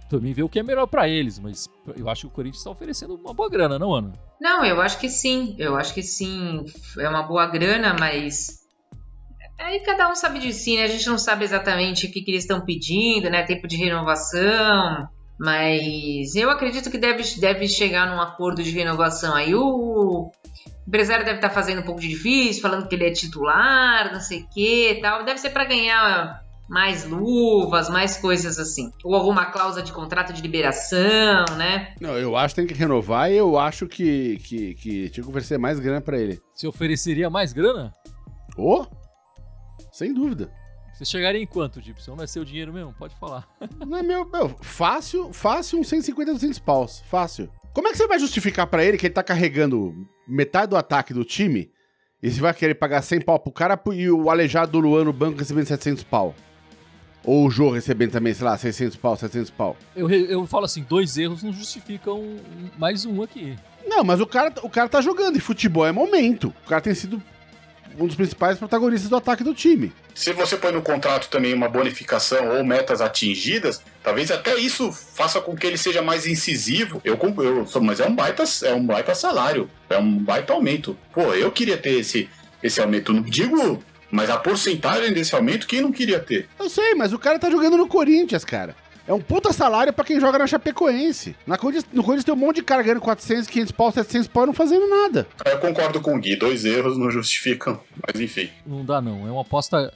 também 0.09 0.33
ver 0.33 0.43
o 0.43 0.49
que 0.49 0.59
é 0.59 0.63
melhor 0.63 0.87
para 0.87 1.09
eles, 1.09 1.39
mas 1.39 1.69
eu 1.97 2.09
acho 2.09 2.23
que 2.23 2.27
o 2.29 2.31
Corinthians 2.31 2.59
está 2.59 2.71
oferecendo 2.71 3.15
uma 3.15 3.35
boa 3.35 3.49
grana, 3.49 3.79
não, 3.79 3.95
Ana? 3.95 4.13
Não, 4.41 4.65
eu 4.65 4.81
acho 4.81 4.99
que 4.99 5.09
sim. 5.09 5.55
Eu 5.59 5.77
acho 5.77 5.93
que 5.93 6.03
sim. 6.03 6.65
É 6.99 7.09
uma 7.09 7.23
boa 7.23 7.47
grana, 7.47 7.95
mas 7.99 8.67
aí 9.59 9.81
cada 9.81 10.11
um 10.11 10.15
sabe 10.15 10.39
de 10.39 10.53
si, 10.53 10.77
né? 10.77 10.85
A 10.85 10.89
gente 10.89 11.07
não 11.07 11.19
sabe 11.19 11.45
exatamente 11.45 12.07
o 12.07 12.11
que, 12.11 12.23
que 12.23 12.31
eles 12.31 12.45
estão 12.45 12.65
pedindo, 12.65 13.29
né? 13.29 13.43
Tempo 13.43 13.69
de 13.69 13.77
renovação. 13.77 15.09
Mas 15.39 16.35
eu 16.35 16.51
acredito 16.51 16.91
que 16.91 16.99
deve, 16.99 17.23
deve 17.39 17.69
chegar 17.69 18.11
num 18.11 18.21
acordo 18.21 18.63
de 18.63 18.71
renovação. 18.71 19.35
Aí 19.35 19.55
o 19.55 20.33
empresário 20.87 21.25
deve 21.25 21.39
estar 21.39 21.51
tá 21.51 21.55
fazendo 21.55 21.81
um 21.81 21.85
pouco 21.85 22.01
de 22.01 22.09
difícil, 22.09 22.63
falando 22.63 22.89
que 22.89 22.95
ele 22.95 23.07
é 23.07 23.13
titular, 23.13 24.13
não 24.13 24.21
sei 24.21 24.41
o 24.41 24.49
que 24.49 24.99
tal. 25.03 25.25
Deve 25.25 25.39
ser 25.39 25.51
para 25.51 25.65
ganhar 25.65 26.43
mais 26.69 27.05
luvas, 27.05 27.89
mais 27.89 28.17
coisas 28.17 28.59
assim. 28.59 28.91
Ou 29.05 29.15
alguma 29.15 29.47
cláusula 29.47 29.83
de 29.83 29.93
contrato 29.93 30.33
de 30.33 30.43
liberação, 30.43 31.45
né? 31.57 31.95
Não, 32.01 32.17
eu 32.19 32.37
acho 32.37 32.55
que 32.55 32.61
tem 32.61 32.69
que 32.69 32.75
renovar 32.75 33.31
e 33.31 33.37
eu 33.37 33.59
acho 33.59 33.87
que, 33.87 34.37
que, 34.39 34.75
que 34.75 35.11
tinha 35.11 35.25
que 35.25 35.31
oferecer 35.31 35.59
mais 35.59 35.81
grana 35.81 36.01
pra 36.01 36.19
ele. 36.19 36.41
Você 36.55 36.67
ofereceria 36.67 37.31
mais 37.31 37.53
grana? 37.53 37.93
Ô? 38.57 38.87
Sem 39.93 40.13
dúvida. 40.13 40.53
Você 40.93 41.05
chegaria 41.05 41.41
em 41.41 41.47
quanto, 41.47 41.81
Gibson? 41.81 42.17
Não 42.17 42.25
é 42.25 42.27
seu 42.27 42.45
dinheiro 42.45 42.73
mesmo? 42.73 42.93
Pode 42.93 43.15
falar. 43.17 43.49
Não 43.87 43.97
é 43.97 44.03
meu, 44.03 44.29
meu. 44.29 44.49
Fácil, 44.61 45.33
fácil 45.33 45.79
uns 45.79 45.89
150, 45.89 46.33
200 46.33 46.59
paus. 46.59 47.03
Fácil. 47.09 47.49
Como 47.73 47.87
é 47.87 47.93
que 47.93 47.97
você 47.97 48.09
vai 48.09 48.19
justificar 48.19 48.67
pra 48.67 48.85
ele 48.85 48.99
que 48.99 49.07
ele 49.07 49.15
tá 49.15 49.23
carregando 49.23 49.95
metade 50.27 50.71
do 50.71 50.77
ataque 50.77 51.15
do 51.15 51.25
time 51.25 51.71
e 52.21 52.29
você 52.29 52.41
vai 52.41 52.53
querer 52.53 52.75
pagar 52.75 53.01
100 53.03 53.21
pau 53.21 53.39
pro 53.39 53.53
cara 53.53 53.81
e 53.93 54.11
o 54.11 54.29
aleijado 54.29 54.73
do 54.73 54.81
Luan 54.81 55.05
no 55.05 55.13
banco 55.13 55.39
recebendo 55.39 55.67
700 55.67 56.03
pau? 56.03 56.35
Ou 57.29 57.47
o 57.47 57.51
Jô 57.51 57.71
recebendo 57.71 58.13
também, 58.13 58.33
sei 58.33 58.47
lá, 58.47 58.57
600 58.57 58.97
pau, 58.97 59.15
700 59.15 59.51
pau? 59.51 59.77
Eu, 59.95 60.09
eu 60.11 60.47
falo 60.47 60.65
assim, 60.65 60.83
dois 60.89 61.19
erros 61.19 61.43
não 61.43 61.53
justificam 61.53 62.37
mais 62.79 63.05
um 63.05 63.23
aqui. 63.23 63.55
Não, 63.87 64.03
mas 64.03 64.19
o 64.19 64.27
cara, 64.27 64.51
o 64.63 64.71
cara 64.71 64.89
tá 64.89 65.03
jogando 65.03 65.37
e 65.37 65.41
futebol 65.41 65.87
é 65.87 65.93
momento. 65.93 66.55
O 66.65 66.69
cara 66.69 66.81
tem 66.81 66.95
sido 66.95 67.23
um 67.99 68.07
dos 68.07 68.17
principais 68.17 68.57
protagonistas 68.59 69.11
do 69.11 69.17
ataque 69.17 69.45
do 69.45 69.53
time. 69.53 69.93
Se 70.15 70.33
você 70.33 70.57
põe 70.57 70.73
no 70.73 70.81
contrato 70.81 71.29
também 71.29 71.53
uma 71.53 71.69
bonificação 71.69 72.57
ou 72.57 72.65
metas 72.65 73.03
atingidas, 73.03 73.83
talvez 74.03 74.31
até 74.31 74.57
isso 74.57 74.91
faça 74.91 75.39
com 75.41 75.55
que 75.55 75.67
ele 75.67 75.77
seja 75.77 76.01
mais 76.01 76.27
incisivo. 76.27 76.99
Eu, 77.05 77.19
eu 77.43 77.67
sou- 77.67 77.83
mas 77.83 78.01
é 78.01 78.07
um 78.07 78.15
baita, 78.15 78.45
é 78.63 78.73
um 78.73 78.87
baita 78.87 79.15
salário, 79.15 79.69
é 79.91 79.99
um 79.99 80.17
baita 80.19 80.55
aumento. 80.55 80.97
Pô, 81.13 81.35
eu 81.35 81.51
queria 81.53 81.77
ter 81.77 81.99
esse, 81.99 82.27
esse 82.63 82.81
aumento. 82.81 83.13
Não 83.13 83.21
digo, 83.23 83.83
mas 84.11 84.31
a 84.31 84.39
porcentagem 84.39 85.13
desse 85.13 85.35
aumento, 85.35 85.67
quem 85.67 85.81
não 85.81 85.93
queria 85.93 86.19
ter? 86.19 86.49
Eu 86.59 86.69
sei, 86.69 86.95
mas 86.95 87.13
o 87.13 87.19
cara 87.19 87.39
tá 87.39 87.51
jogando 87.51 87.77
no 87.77 87.87
Corinthians, 87.87 88.45
cara. 88.45 88.75
É 89.07 89.13
um 89.13 89.21
puta 89.21 89.55
salário 89.55 89.91
pra 89.91 90.05
quem 90.05 90.21
joga 90.21 90.39
na 90.39 90.47
Chapecoense. 90.47 91.35
Na 91.47 91.57
Corinthians, 91.57 91.87
no 91.93 92.03
Corinthians 92.03 92.25
tem 92.25 92.35
um 92.35 92.37
monte 92.37 92.57
de 92.57 92.63
cara 92.63 92.83
ganhando 92.83 93.01
400, 93.01 93.47
500 93.49 93.73
pau, 93.73 93.91
700 93.91 94.29
pau 94.29 94.43
e 94.43 94.47
não 94.47 94.53
fazendo 94.53 94.87
nada. 94.87 95.27
Eu 95.47 95.59
concordo 95.59 95.99
com 96.01 96.15
o 96.15 96.21
Gui, 96.21 96.37
dois 96.37 96.67
erros 96.67 96.99
não 96.99 97.11
justificam, 97.11 97.81
mas 98.07 98.21
enfim. 98.21 98.51
Não 98.67 98.85
dá, 98.85 99.01
não. 99.01 99.27
É 99.27 99.31
uma 99.31 99.41
aposta 99.41 99.93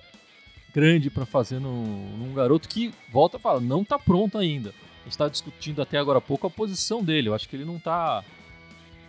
grande 0.75 1.11
pra 1.11 1.27
fazer 1.27 1.61
no, 1.61 1.85
num 2.17 2.33
garoto 2.33 2.67
que, 2.67 2.91
volta 3.13 3.37
a 3.37 3.41
falar, 3.41 3.61
não 3.61 3.85
tá 3.85 3.99
pronto 3.99 4.39
ainda. 4.39 4.71
A 5.03 5.05
gente 5.05 5.19
tá 5.19 5.29
discutindo 5.29 5.83
até 5.83 5.99
agora 5.99 6.19
há 6.19 6.23
pouco 6.23 6.47
a 6.47 6.51
posição 6.51 7.05
dele. 7.05 7.29
Eu 7.29 7.35
acho 7.35 7.47
que 7.49 7.55
ele 7.55 7.67
não 7.67 7.79
tá 7.79 8.25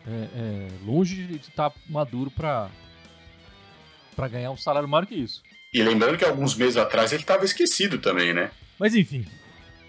é, 0.05 0.11
é, 0.11 0.67
longe 0.85 1.23
de 1.23 1.35
estar 1.37 1.71
maduro 1.87 2.29
pra, 2.29 2.69
pra 4.13 4.28
ganhar 4.28 4.52
um 4.52 4.58
salário 4.58 4.88
maior 4.88 5.06
que 5.06 5.15
isso. 5.15 5.41
E 5.73 5.82
lembrando 5.82 6.17
que 6.17 6.26
alguns 6.26 6.56
meses 6.56 6.78
atrás 6.78 7.12
ele 7.12 7.23
estava 7.23 7.43
esquecido 7.45 7.97
também, 7.97 8.34
né? 8.34 8.52
Mas 8.80 8.93
enfim, 8.95 9.26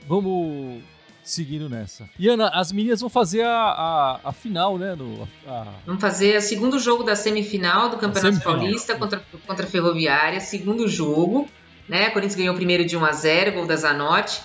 vamos 0.08 0.82
seguindo 1.22 1.68
nessa. 1.70 2.08
E 2.18 2.28
Ana, 2.28 2.48
as 2.48 2.70
meninas 2.72 3.00
vão 3.00 3.08
fazer 3.10 3.42
a, 3.42 3.50
a, 3.50 4.20
a 4.24 4.32
final, 4.32 4.76
né? 4.78 4.94
No, 4.94 5.28
a- 5.46 5.72
Vamos 5.86 6.00
fazer 6.00 6.36
o 6.38 6.42
segundo 6.42 6.78
jogo 6.78 7.02
da 7.02 7.14
semifinal 7.16 7.88
do 7.90 7.96
Campeonato 7.96 8.34
semifinal. 8.36 8.56
Paulista 8.58 8.94
contra, 8.96 9.24
contra 9.46 9.64
a 9.66 9.68
Ferroviária. 9.68 10.40
Segundo 10.40 10.86
jogo, 10.88 11.48
né? 11.88 12.10
Corinthians 12.10 12.34
ganhou 12.36 12.52
o 12.54 12.56
primeiro 12.56 12.84
de 12.84 12.96
1 12.96 13.04
a 13.04 13.12
0 13.12 13.52
gol 13.52 13.66
da 13.66 13.76
Zanotti. 13.76 14.40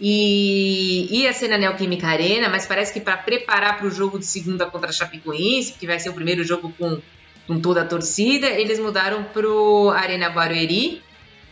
E 0.00 1.08
ia 1.20 1.32
ser 1.32 1.48
na 1.48 1.58
Neoquímica 1.58 2.06
Arena, 2.08 2.48
mas 2.48 2.64
parece 2.66 2.92
que 2.92 3.00
para 3.00 3.16
preparar 3.18 3.76
para 3.76 3.86
o 3.86 3.90
jogo 3.90 4.18
de 4.18 4.24
segunda 4.24 4.64
contra 4.66 4.88
a 4.88 4.92
Chapecoense, 4.92 5.74
que 5.74 5.86
vai 5.86 6.00
ser 6.00 6.08
o 6.08 6.14
primeiro 6.14 6.42
jogo 6.42 6.72
com, 6.78 7.00
com 7.50 7.60
toda 7.60 7.82
a 7.82 7.84
torcida, 7.84 8.46
eles 8.46 8.78
mudaram 8.78 9.24
pro 9.24 9.90
Arena 9.90 10.30
Barueri. 10.30 11.02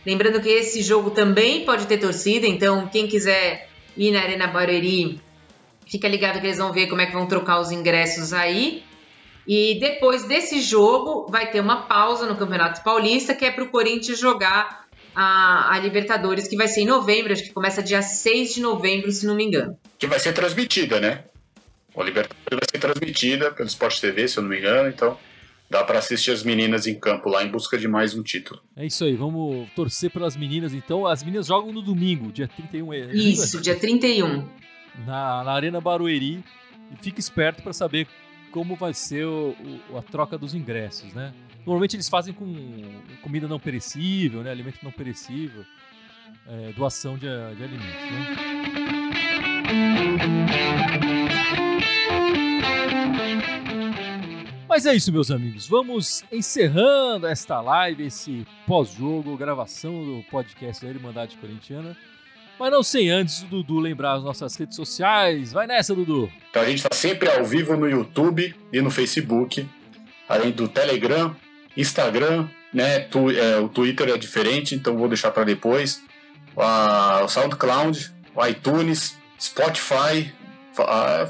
Lembrando 0.05 0.39
que 0.39 0.47
esse 0.47 0.81
jogo 0.81 1.11
também 1.11 1.65
pode 1.65 1.87
ter 1.87 1.97
torcida, 1.97 2.47
então 2.47 2.87
quem 2.87 3.05
quiser 3.05 3.67
ir 3.97 4.09
na 4.11 4.21
Arena 4.21 4.47
Barueri, 4.47 5.19
fica 5.85 6.07
ligado 6.07 6.39
que 6.39 6.47
eles 6.47 6.57
vão 6.57 6.71
ver 6.71 6.87
como 6.87 7.01
é 7.01 7.05
que 7.05 7.11
vão 7.11 7.27
trocar 7.27 7.59
os 7.59 7.69
ingressos 7.69 8.31
aí. 8.31 8.81
E 9.45 9.77
depois 9.81 10.23
desse 10.23 10.61
jogo, 10.61 11.29
vai 11.29 11.51
ter 11.51 11.59
uma 11.59 11.81
pausa 11.81 12.25
no 12.25 12.37
Campeonato 12.37 12.81
Paulista, 12.81 13.35
que 13.35 13.43
é 13.43 13.51
para 13.51 13.65
o 13.65 13.69
Corinthians 13.69 14.17
jogar 14.17 14.85
a, 15.13 15.73
a 15.73 15.79
Libertadores, 15.79 16.47
que 16.47 16.55
vai 16.55 16.69
ser 16.69 16.83
em 16.83 16.85
novembro, 16.85 17.33
acho 17.33 17.43
que 17.43 17.51
começa 17.51 17.83
dia 17.83 18.01
6 18.01 18.53
de 18.53 18.61
novembro, 18.61 19.11
se 19.11 19.25
não 19.25 19.35
me 19.35 19.43
engano. 19.43 19.77
Que 19.97 20.07
vai 20.07 20.17
ser 20.17 20.31
transmitida, 20.31 21.01
né? 21.01 21.25
O 21.93 22.01
Libertadores 22.01 22.51
vai 22.51 22.69
ser 22.71 22.79
transmitida 22.79 23.51
pelo 23.51 23.67
Sport 23.67 23.99
TV, 23.99 24.29
se 24.29 24.37
eu 24.37 24.43
não 24.43 24.49
me 24.49 24.59
engano, 24.59 24.87
então 24.87 25.17
dá 25.69 25.83
para 25.83 25.99
assistir 25.99 26.31
as 26.31 26.43
meninas 26.43 26.87
em 26.87 26.99
campo 26.99 27.29
lá 27.29 27.43
em 27.43 27.49
busca 27.49 27.77
de 27.77 27.87
mais 27.87 28.15
um 28.15 28.23
título. 28.23 28.61
É 28.75 28.85
isso 28.85 29.03
aí, 29.05 29.15
vamos 29.15 29.69
torcer 29.75 30.09
pelas 30.11 30.35
meninas 30.35 30.73
então. 30.73 31.05
As 31.05 31.23
meninas 31.23 31.47
jogam 31.47 31.71
no 31.71 31.81
domingo, 31.81 32.31
dia 32.31 32.47
31. 32.47 32.93
é- 32.93 33.11
Isso, 33.13 33.61
dia 33.61 33.75
31. 33.77 34.47
na, 35.05 35.43
na 35.43 35.51
Arena 35.51 35.79
Barueri. 35.79 36.43
E 36.91 36.95
fique 37.03 37.19
esperto 37.19 37.61
para 37.61 37.71
saber 37.71 38.07
como 38.51 38.75
vai 38.75 38.93
ser 38.95 39.23
o- 39.25 39.55
o- 39.91 39.97
a 39.97 40.01
troca 40.01 40.37
dos 40.39 40.55
ingressos, 40.55 41.13
né? 41.13 41.31
Normalmente 41.59 41.95
eles 41.95 42.09
fazem 42.09 42.33
com 42.33 42.81
comida 43.21 43.47
não 43.47 43.59
perecível, 43.59 44.41
né? 44.41 44.49
Alimento 44.49 44.79
não 44.81 44.91
perecível, 44.91 45.63
é, 46.47 46.71
doação 46.75 47.13
de, 47.15 47.27
de 47.27 47.63
alimentos, 47.63 48.11
né? 48.11 48.35
Mas 54.69 54.85
é 54.85 54.95
isso, 54.95 55.11
meus 55.11 55.31
amigos. 55.31 55.67
Vamos 55.67 56.23
encerrando 56.31 57.25
esta 57.25 57.59
live, 57.59 58.05
esse 58.05 58.45
pós-jogo, 58.67 59.35
gravação 59.35 59.91
do 60.05 60.23
podcast 60.29 60.85
da 60.85 60.91
Irmandade 60.91 61.35
Corintiana. 61.37 61.97
Mas 62.59 62.71
não 62.71 62.83
sem 62.83 63.09
antes 63.09 63.41
o 63.41 63.45
Dudu 63.47 63.79
lembrar 63.79 64.13
as 64.13 64.23
nossas 64.23 64.55
redes 64.55 64.75
sociais. 64.75 65.51
Vai 65.53 65.65
nessa, 65.65 65.95
Dudu. 65.95 66.31
Então 66.51 66.61
a 66.61 66.65
gente 66.65 66.77
está 66.77 66.93
sempre 66.93 67.27
ao 67.29 67.43
vivo 67.45 67.75
no 67.75 67.89
YouTube 67.89 68.53
e 68.71 68.79
no 68.81 68.91
Facebook, 68.91 69.67
além 70.27 70.51
do 70.51 70.67
Telegram, 70.67 71.35
Instagram, 71.75 72.47
né? 72.71 72.99
Tu- 72.99 73.31
é, 73.31 73.57
o 73.59 73.69
Twitter 73.69 74.09
é 74.09 74.17
diferente, 74.17 74.75
então 74.75 74.95
vou 74.97 75.07
deixar 75.07 75.31
para 75.31 75.45
depois. 75.45 76.03
Ah, 76.55 77.21
o 77.23 77.27
SoundCloud, 77.27 78.11
o 78.35 78.45
iTunes, 78.45 79.17
Spotify, 79.39 80.31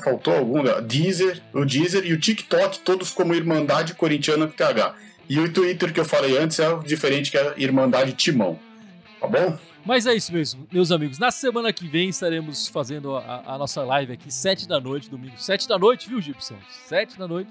faltou 0.04 0.34
algum? 0.36 0.64
Deezer, 0.82 1.42
o 1.54 1.66
Deezer 1.66 2.06
e 2.06 2.14
o 2.14 2.20
TikTok, 2.20 2.80
todos 2.80 3.12
como 3.12 3.34
Irmandade 3.34 3.94
Corintiana 3.94 4.48
TH. 4.48 4.96
E 5.30 5.40
o 5.40 5.52
Twitter 5.52 5.94
que 5.94 6.00
eu 6.00 6.06
falei 6.06 6.38
antes 6.38 6.60
é 6.60 6.70
o 6.70 6.80
diferente 6.80 7.30
que 7.30 7.38
é 7.38 7.54
Irmandade 7.58 8.14
Timão. 8.14 8.60
Tá 9.20 9.28
bom? 9.28 9.58
Mas 9.86 10.06
é 10.06 10.14
isso 10.14 10.34
mesmo, 10.34 10.68
meus 10.72 10.92
amigos. 10.92 11.20
Na 11.20 11.32
semana 11.32 11.72
que 11.72 11.88
vem 11.88 12.10
estaremos 12.10 12.68
fazendo 12.68 13.16
a, 13.16 13.44
a 13.46 13.58
nossa 13.58 13.84
live 13.84 14.14
aqui, 14.14 14.32
7 14.32 14.68
da 14.68 14.80
noite, 14.80 15.10
domingo. 15.10 15.36
7 15.38 15.68
da 15.68 15.78
noite, 15.78 16.10
viu, 16.10 16.22
Gibson? 16.22 16.58
7 16.88 17.18
da 17.18 17.28
noite. 17.28 17.50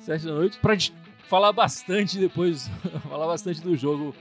7 0.00 0.24
da 0.24 0.32
noite. 0.32 0.58
Pra 0.58 0.74
gente 0.74 0.94
falar 1.28 1.52
bastante 1.52 2.18
depois, 2.18 2.70
falar 3.08 3.26
bastante 3.26 3.60
do 3.60 3.76
jogo 3.76 4.14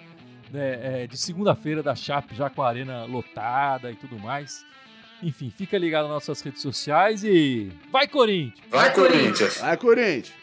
né, 0.52 1.04
é, 1.04 1.08
de 1.08 1.18
segunda-feira 1.18 1.84
da 1.84 1.96
Chape, 1.96 2.36
já 2.36 2.50
com 2.50 2.62
a 2.62 2.68
arena 2.68 3.06
lotada 3.06 3.92
e 3.92 3.96
tudo 3.96 4.18
mais. 4.20 4.66
Enfim, 5.24 5.50
fica 5.50 5.78
ligado 5.78 6.04
nas 6.04 6.12
nossas 6.28 6.42
redes 6.42 6.62
sociais 6.62 7.24
e. 7.24 7.72
Vai, 7.92 8.08
Corinthians! 8.08 8.68
Vai! 8.70 8.94
Corinthians! 8.94 9.58
Vai, 9.58 9.78
Corinthians! 9.78 10.43